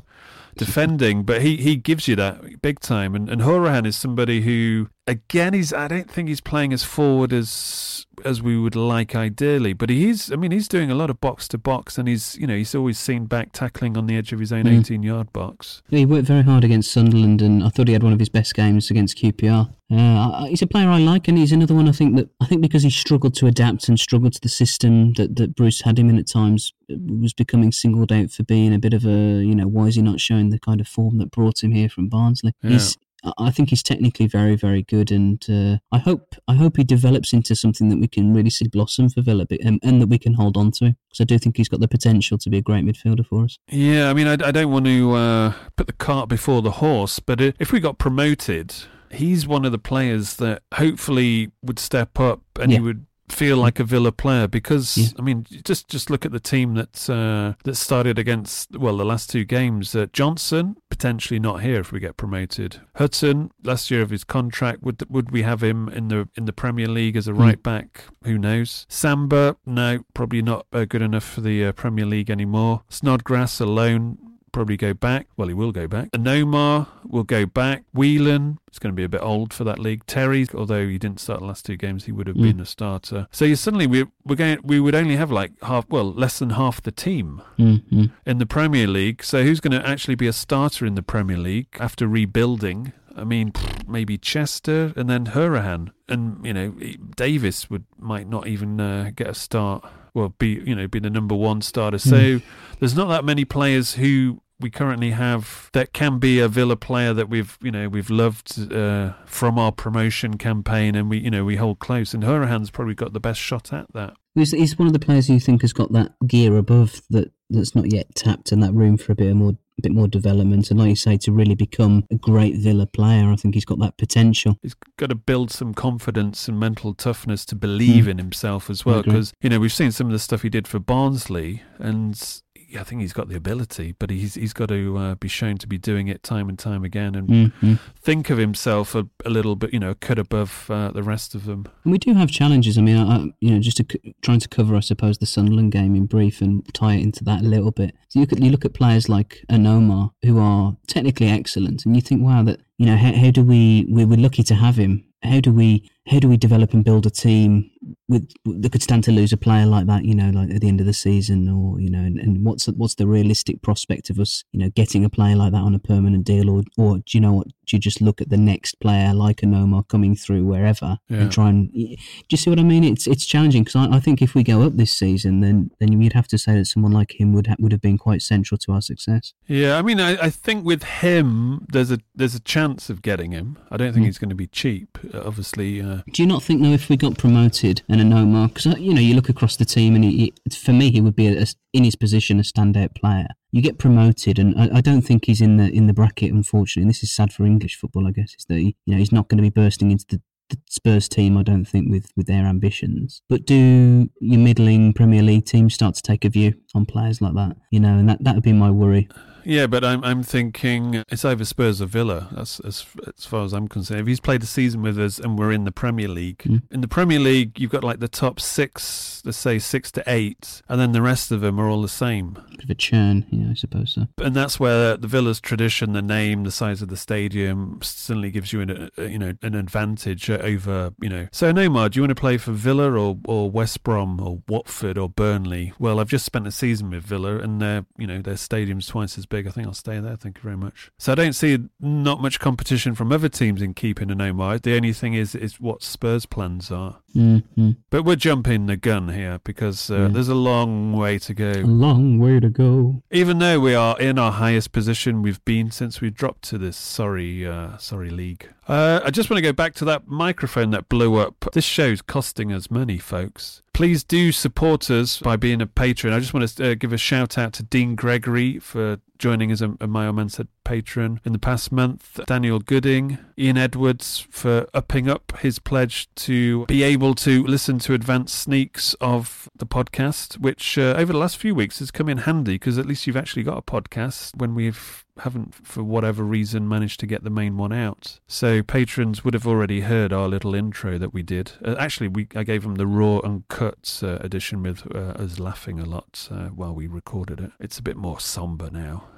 [0.56, 4.88] defending but he he gives you that big time and and Hourihane is somebody who
[5.08, 9.74] again he's I don't think he's playing as forward as as we would like ideally
[9.74, 12.48] but he's I mean he's doing a lot of box to box and he's you
[12.48, 14.80] know he's always seen back tackling on the edge of his own Mm.
[14.80, 18.04] 18 yard box Yeah, he worked very hard against Sunderland, and I thought he had
[18.04, 19.74] one of his best games against QPR.
[19.92, 22.62] Uh, he's a player I like, and he's another one I think that I think
[22.62, 26.10] because he struggled to adapt and struggled to the system that, that Bruce had him
[26.10, 29.54] in at times, uh, was becoming singled out for being a bit of a you
[29.54, 32.08] know why is he not showing the kind of form that brought him here from
[32.08, 32.54] Barnsley?
[32.64, 32.72] Yeah.
[32.72, 32.98] He's
[33.38, 37.34] I- think he's technically very, very good, and uh, I hope I hope he develops
[37.34, 40.34] into something that we can really see blossom for Villa, and, and that we can
[40.34, 40.96] hold on to.
[41.10, 43.58] Because I do think he's got the potential to be a great midfielder for us.
[43.70, 47.20] Yeah, I mean, I, I don't want to uh, put the cart before the horse,
[47.20, 48.74] but if we got promoted,
[49.12, 52.78] he's one of the players that hopefully would step up and Yeah.
[52.80, 56.40] he would feel like a Villa player because I mean, just just look at the
[56.40, 59.96] team that uh, that started against well the last two games.
[59.96, 62.82] Uh, Johnstone potentially not here if we get promoted.
[62.96, 66.54] Hutton last year of his contract would would we have him in the in the
[66.54, 68.06] Premier League as a right back?
[68.24, 68.86] Who knows?
[68.90, 72.84] Samba no, probably not uh, good enough for the uh, Premier League anymore.
[72.90, 74.18] Snodgrass alone
[74.54, 75.28] probably go back.
[75.36, 76.12] Well, he will go back.
[76.12, 77.84] Onomah will go back.
[77.94, 80.06] Whelan is going to be a bit old for that league.
[80.06, 82.44] Terry, although he didn't start the last two games, he would have Mm.
[82.44, 83.28] been a starter.
[83.32, 86.52] So you suddenly we we're going we would only have like half well less than
[86.52, 88.06] half the team Mm-hmm.
[88.26, 89.24] in the Premier League.
[89.24, 92.94] So who's going to actually be a starter in the Premier League after rebuilding?
[93.16, 93.54] I mean,
[93.88, 96.74] maybe Chester and then Hourihane, and you know
[97.16, 99.84] Davis would might not even uh, get a start.
[100.16, 101.98] Well, be you know be the number one starter.
[102.00, 102.42] So Mm.
[102.80, 107.14] there's not that many players who we currently have that can be a Villa player
[107.14, 111.46] that we've you know we've loved uh, from our promotion campaign, and we you know
[111.46, 112.16] we hold close.
[112.16, 114.16] And Hourihane's probably got the best shot at that.
[114.36, 117.94] He's, one of the players you think has got that gear above that that's not
[117.94, 120.80] yet tapped and that room for a bit of more a bit more development and
[120.80, 123.98] like you say to really become a great Villa player I think he's got that
[123.98, 128.10] potential He's got to build some confidence and mental toughness to believe Mm.
[128.12, 129.04] in himself as well.
[129.04, 132.42] Because you know we've seen some of the stuff he did for Barnsley, and
[132.80, 135.68] I think he's got the ability, but he's he's got to uh, be shown to
[135.68, 137.80] be doing it time and time again, and Mhm.
[137.96, 141.36] think of himself a, a little bit, you know, a cut above uh, the rest
[141.36, 141.66] of them.
[141.84, 144.48] and we do have challenges I mean I, you know just to, c- trying to
[144.50, 147.72] cover I suppose the Sunderland game in brief and tie it into that a little
[147.72, 151.86] bit so you look at, you look at players like Onomah who are technically excellent
[151.86, 154.56] and you think wow that you know how, how do we we're, we're lucky to
[154.56, 157.70] have him how do we how do we develop and build a team
[158.10, 160.68] with that could stand to lose a player like that you know like at the
[160.68, 164.20] end of the season or you know and, and what's what's the realistic prospect of
[164.20, 167.04] us you know getting a player like that on a permanent deal or or do
[167.18, 170.44] you know what do you just look at the next player like Onomah coming through
[170.46, 171.18] wherever Yeah.
[171.22, 171.96] and try and do
[172.30, 174.62] you see what I mean it's it's challenging because I, I think if we go
[174.64, 177.56] up this season then then you'd have to say that someone like him would ha-
[177.60, 180.84] would have been quite central to our success Yeah, I mean, I, I think with
[180.84, 183.58] him, there's a there's a chance of getting him.
[183.72, 184.08] I don't think Mm.
[184.08, 184.98] he's going to be cheap.
[185.14, 188.76] Obviously, uh, Do you not think though if we got promoted and Onomah, because uh,
[188.78, 191.42] you know you look across the team and he- for me he would be a,
[191.44, 193.28] a- in his position a standout player.
[193.52, 196.32] You get promoted and I, I don't think he's in the in the bracket.
[196.34, 198.08] Unfortunately, and this is sad for English football.
[198.08, 200.22] I guess is that he, you know he's not going to be bursting into the
[200.50, 203.22] the Spurs team, I don't think, with, with their ambitions.
[203.30, 207.34] But do your middling Premier League teams start to take a view on players like
[207.36, 207.56] that?
[207.72, 209.08] You know, and that, that would be my worry.
[209.46, 212.30] Yeah, but I'm I'm thinking it's either Spurs or Villa.
[212.32, 212.86] That's as
[213.18, 214.02] as far as I'm concerned.
[214.02, 216.62] If he's played a season with us and we're in the Premier League, Mm.
[216.72, 220.62] in the Premier League you've got like the top six, let's say six to eight,
[220.70, 222.38] and then the rest of them are all the same.
[222.52, 224.08] Bit of a churn, yeah, I suppose so.
[224.22, 228.54] And that's where the Villa's tradition, the name, the size of the stadium, certainly gives
[228.54, 231.28] you an uh, you know an advantage uh, over you know.
[231.32, 234.98] So Onomah, do you want to play for Villa or or West Brom or Watford
[234.98, 235.74] or Burnley?
[235.80, 239.18] Well, I've just spent a season with Villa, and their you know their stadium's twice
[239.18, 239.48] as big.
[239.48, 240.16] I think I'll stay there.
[240.16, 240.92] Thank you very much.
[241.00, 244.62] So I don't see not much competition from other teams in keeping Onomah.
[244.62, 246.98] The only thing is is what Spurs' plans are.
[247.16, 247.72] Mm-hmm.
[247.90, 250.08] But we're jumping the gun here because uh, Yeah.
[250.10, 251.52] there's a long way to go.
[251.52, 253.02] A long way to go.
[253.12, 256.78] Even though we are in our highest position we've been since we dropped to this
[256.78, 258.48] sorry, uh, sorry league.
[258.68, 261.46] Uh, I just want to go back to that microphone that blew up.
[261.54, 263.63] This show's costing us money, folks.
[263.74, 266.14] Please do support us by being a patron.
[266.14, 269.64] I just want to uh, give a shout out to Dean Gregory for joining as
[269.64, 274.68] a, a My Man Said patron in the past month, Daniel Gooding, Ian Edwards for
[274.76, 280.38] upping up his pledge to be able to listen to advanced sneaks of the podcast,
[280.38, 283.18] which uh, over the last few weeks has come in handy because at least you've
[283.18, 287.58] actually got a podcast when we've haven't for whatever reason managed to get the main
[287.58, 288.20] one out.
[288.28, 291.54] So patrons would have already heard our little intro that we did.
[291.64, 295.80] Uh, actually we i gave them the raw uncut uh, edition with uh, us laughing
[295.80, 297.52] a lot uh, while we recorded it.
[297.60, 299.06] It's a bit more somber now.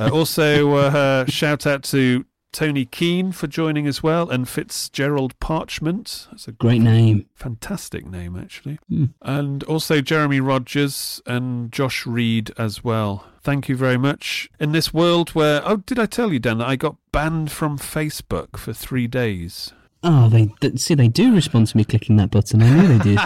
[0.00, 2.24] Uh, also uh, shout out to
[2.54, 6.28] Tony Keane for joining as well, and Fitzgerald Parchment.
[6.30, 7.26] That's a Great name.
[7.34, 8.78] fantastic name, actually.
[8.88, 9.06] Hmm.
[9.20, 13.26] And also Jeremy Rogers and Josh Reed as well.
[13.42, 14.48] Thank you very much.
[14.58, 17.76] In this world where, oh, did I tell you, Dan, that I got banned from
[17.76, 19.72] Facebook for three days?
[20.06, 20.94] Oh, they th- see.
[20.94, 22.62] They do respond to me clicking that button.
[22.62, 23.18] I knew they did.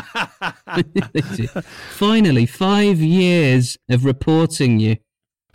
[0.66, 1.50] I knew they did.
[1.90, 4.96] Finally, five years of reporting you.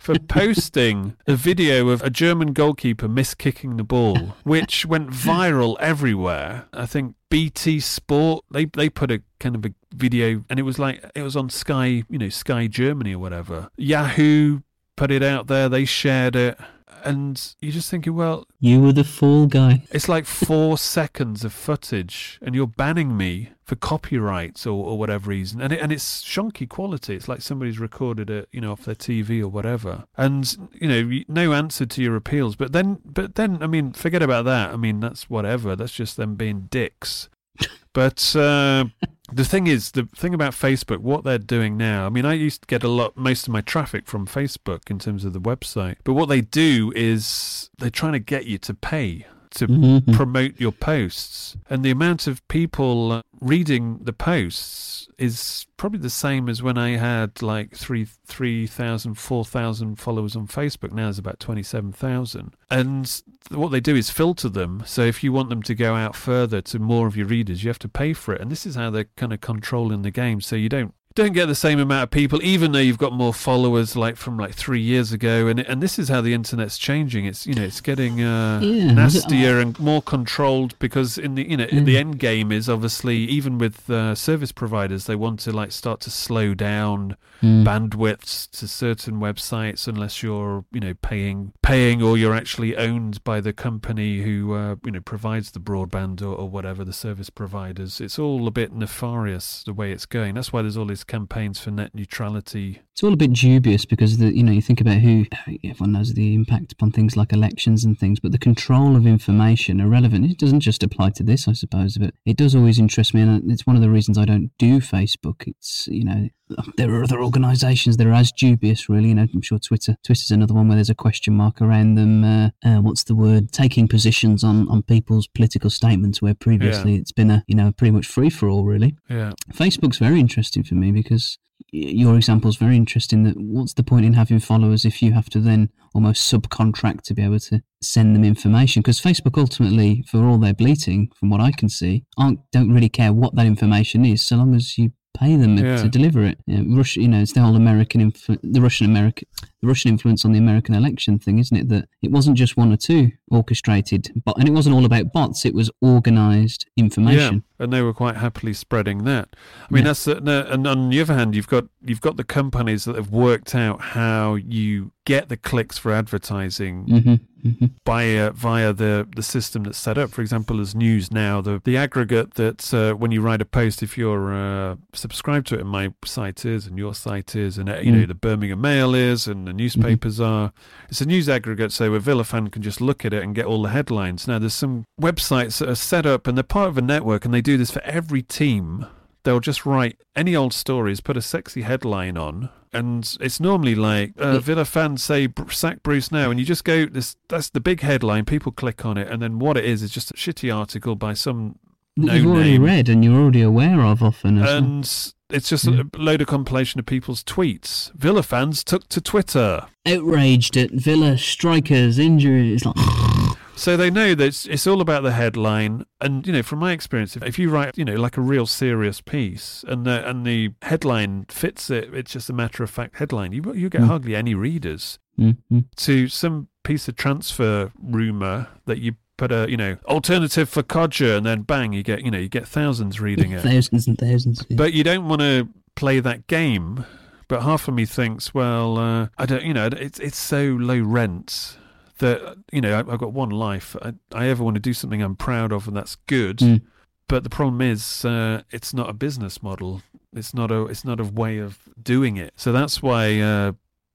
[0.04, 6.66] For posting a video of a German goalkeeper miskicking the ball, which went viral everywhere.
[6.74, 10.78] I think BT Sport they they put a kind of a video, and it was
[10.78, 13.70] like it was on Sky, you know, Sky Germany or whatever.
[13.78, 14.60] Yahoo
[14.96, 15.70] put it out there.
[15.70, 16.58] They shared it.
[17.04, 19.82] And you're just thinking, well, You were the fool guy.
[19.90, 25.30] it's like four seconds of footage, and you're banning me for copyrights or, or whatever
[25.30, 27.14] reason, and it, and it's shonky quality.
[27.14, 31.22] It's like somebody's recorded it, you know, off their TV or whatever, and you know,
[31.28, 32.56] no answer to your appeals.
[32.56, 34.72] But then, but then, I mean, forget about that.
[34.72, 35.76] I mean, that's whatever.
[35.76, 37.28] That's just them being dicks.
[37.92, 38.86] But uh,
[39.32, 42.06] the thing is, the thing about Facebook, what they're doing now.
[42.06, 44.98] I mean, I used to get a lot, most of my traffic from Facebook in
[44.98, 45.96] terms of the website.
[46.04, 50.14] But what they do is they're trying to get you to pay to Mhm.
[50.14, 56.10] promote your posts, and the amount of people uh, reading the posts is probably the
[56.10, 60.92] same as when I had like three, three thousand, four thousand followers on Facebook.
[60.92, 64.82] Now it's about twenty-seven thousand, and what they do is filter them.
[64.86, 67.68] So if you want them to go out further to more of your readers, you
[67.70, 70.40] have to pay for it, and this is how they're kind of controlling the game.
[70.40, 73.32] So you don't don't get the same amount of people, even though you've got more
[73.32, 75.46] followers like from like three years ago.
[75.46, 77.24] And and this is how the internet's changing.
[77.26, 81.56] It's you know it's getting uh, Yeah, nastier and more controlled because in the you
[81.56, 81.84] know Mm.
[81.86, 86.00] the end game is obviously even with uh, service providers they want to like start
[86.00, 87.64] to slow down Mm.
[87.64, 93.40] bandwidths to certain websites unless you're you know paying paying or you're actually owned by
[93.40, 98.00] the company who uh, you know provides the broadband or, or whatever the service providers.
[98.00, 100.34] It's all a bit nefarious the way it's going.
[100.36, 102.82] That's why there's all these campaigns for net neutrality.
[102.94, 105.26] It's all a bit dubious because the you know you think about who
[105.64, 109.80] everyone knows the impact upon things like elections and things, but the control of information
[109.80, 110.30] are relevant.
[110.30, 113.50] It doesn't just apply to this, I suppose, but it does always interest me, and
[113.50, 115.42] it's one of the reasons I don't do Facebook.
[115.48, 116.28] It's you know
[116.76, 119.08] there are other organisations that are as dubious, really.
[119.08, 122.22] You know, I'm sure Twitter Twitter's another one where there's a question mark around them.
[122.22, 123.50] Uh, uh, what's the word?
[123.50, 126.98] Taking positions on on people's political statements, where previously Yeah.
[127.00, 128.94] it's been a you know pretty much free for all, really.
[129.10, 129.32] Yeah.
[129.52, 131.38] Facebook's very interesting for me because
[131.74, 133.24] your example is very interesting.
[133.24, 137.14] That what's the point in having followers if you have to then almost subcontract to
[137.14, 138.80] be able to send them information?
[138.82, 142.88] Because Facebook ultimately, for all their bleating, from what I can see, aren't don't really
[142.88, 145.76] care what that information is, so long as you pay them Yeah.
[145.82, 146.38] to deliver it.
[146.46, 149.26] You know, Russia, you know, it's the whole American, inf- the Russian American,
[149.64, 151.68] the Russian influence on the American election thing, isn't it?
[151.68, 155.44] That it wasn't just one or two orchestrated, but and it wasn't all about bots.
[155.44, 157.44] It was organised information.
[157.58, 159.28] Yeah, and they were quite happily spreading that.
[159.70, 159.88] I mean, Yeah.
[159.90, 162.96] that's the, no, and on the other hand, you've got you've got the companies that
[162.96, 167.14] have worked out how you get the clicks for advertising hmm
[167.50, 170.10] hmm by uh, via the the system that's set up.
[170.10, 173.82] For example, as News Now, the the aggregate that uh, when you write a post,
[173.82, 177.68] if you're uh, subscribed to it, and my site is, and your site is, and
[177.68, 178.08] uh, you know Mm.
[178.08, 180.52] the Birmingham Mail is, and newspapers are.
[180.88, 183.46] It's a news aggregate, so a Villa fan can just look at it and get
[183.46, 184.28] all the headlines.
[184.28, 187.32] Now, there's some websites that are set up, and they're part of a network, and
[187.32, 188.86] they do this for every team.
[189.22, 194.12] They'll just write any old stories, put a sexy headline on, and it's normally like
[194.18, 197.16] uh, Villa fans say sack Bruce now, and you just go this.
[197.28, 198.26] That's the big headline.
[198.26, 201.14] People click on it, and then what it is is just a shitty article by
[201.14, 201.58] some
[201.96, 204.40] no you've already name, read and you're already aware of often.
[204.40, 204.82] Well.
[205.30, 207.92] It's just a load of compilation of people's tweets.
[207.94, 209.66] Villa fans took to Twitter.
[209.86, 212.64] outraged at Villa strikers injuries.
[212.64, 212.74] Like,
[213.56, 216.72] So they know that it's, it's all about the headline, and you know, from my
[216.72, 220.26] experience, if, if you write, you know, like a real serious piece, and the and
[220.26, 223.30] the headline fits it, it's just a matter of fact headline.
[223.30, 223.86] You you get Mm.
[223.86, 224.98] hardly any readers.
[225.16, 225.60] mm-hmm.
[225.76, 228.94] To some piece of transfer rumor that you
[229.28, 232.28] put a you know alternative for Kodjia, and then bang, you get you know you
[232.28, 233.40] get thousands reading it.
[233.40, 234.44] thousands and thousands.
[234.48, 234.56] yeah.
[234.56, 236.84] But you don't want to play that game.
[237.26, 240.78] But half of me thinks, well, uh, I don't, you know, it's it's so low
[240.78, 241.56] rent
[241.98, 243.76] that you know I, I've got one life.
[243.80, 246.38] I, I ever want to do something I'm proud of, and that's good.
[246.38, 246.62] Mm.
[247.08, 249.82] But the problem is, uh, it's not a business model.
[250.12, 252.34] It's not a it's not a way of doing it.
[252.36, 253.20] So that's why.
[253.20, 253.52] Uh,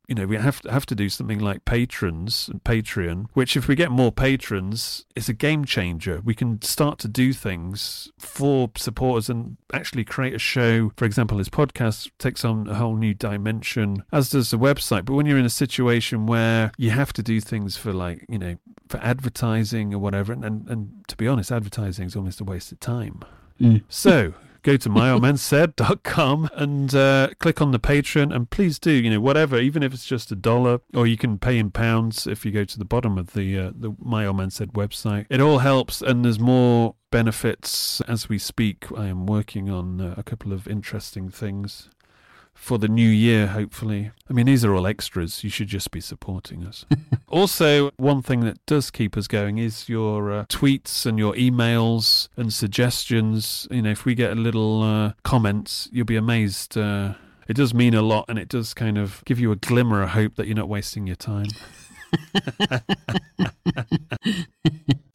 [0.09, 3.67] you know, we have to have to do something like patrons and Patreon, which if
[3.67, 6.19] we get more patrons, it's a game changer.
[6.25, 10.91] We can start to do things for supporters and actually create a show.
[10.97, 15.05] For example, this podcast takes on a whole new dimension, as does the website.
[15.05, 18.39] But when you're in a situation where you have to do things for like, you
[18.39, 18.55] know,
[18.87, 22.71] for advertising or whatever, and, and, and to be honest, advertising is almost a waste
[22.71, 23.23] of time.
[23.61, 23.83] Mm.
[23.89, 24.33] So
[24.63, 29.57] go to myoldmansaid.com and uh, click on the Patreon and please do, you know, whatever,
[29.57, 32.63] even if it's just a dollar or you can pay in pounds if you go
[32.63, 35.25] to the bottom of the uh, the My Old Man Said website.
[35.29, 38.85] It all helps and there's more benefits as we speak.
[38.95, 41.89] I am working on uh, a couple of interesting things
[42.59, 44.11] for the new year, hopefully.
[44.29, 45.43] I mean, these are all extras.
[45.43, 46.85] You should just be supporting us.
[47.27, 52.27] also, one thing that does keep us going is your uh, tweets and your emails
[52.35, 53.65] and suggestions.
[53.71, 56.77] You know, if we get a little uh, comments, you'll be amazed.
[56.77, 57.13] Uh,
[57.47, 60.09] it does mean a lot and it does kind of give you a glimmer of
[60.09, 61.47] hope that you're not wasting your time.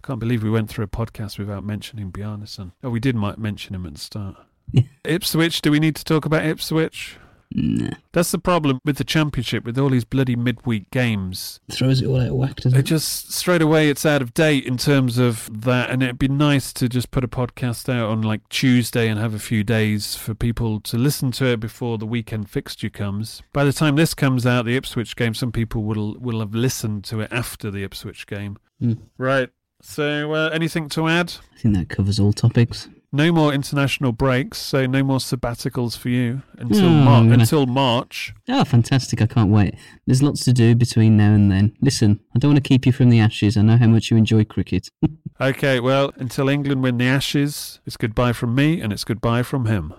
[0.02, 2.72] Can't believe we went through a podcast without mentioning Bjarnason.
[2.82, 4.36] Oh, we did might mention him at the start.
[5.04, 7.18] Ipswich, do we need to talk about Ipswich?
[7.56, 7.90] Nah.
[8.12, 11.60] That's the problem with the championship, with all these bloody midweek games.
[11.70, 12.86] Throws it all out of whack, doesn't It it?
[12.86, 16.72] just straight away it's out of date in terms of that, and it'd be nice
[16.72, 20.34] to just put a podcast out on like Tuesday and have a few days for
[20.34, 23.40] people to listen to it before the weekend fixture comes.
[23.52, 27.04] By the time this comes out, the Ipswich game, some people will will have listened
[27.04, 28.58] to it after the Ipswich game.
[28.82, 28.98] Mm.
[29.16, 29.48] Right.
[29.80, 31.34] So, uh, anything to add?
[31.54, 32.88] I think that covers all topics.
[33.16, 37.64] No more international breaks, so no more sabbaticals for you until Oh, Mar- gonna- until
[37.64, 38.34] March.
[38.48, 39.22] Oh, fantastic.
[39.22, 39.76] I can't wait.
[40.04, 41.76] There's lots to do between now and then.
[41.80, 43.56] Listen, I don't want to keep you from the ashes.
[43.56, 44.88] I know how much you enjoy cricket.
[45.40, 49.66] Okay, well, until England win the Ashes, it's goodbye from me and it's goodbye from
[49.66, 49.92] him.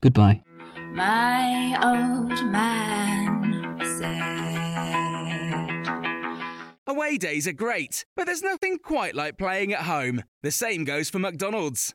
[0.00, 0.40] Goodbye.
[0.92, 4.16] My old man said.
[6.86, 10.24] Away days are great, but there's nothing quite like playing at home.
[10.42, 11.94] The same goes for McDonald's.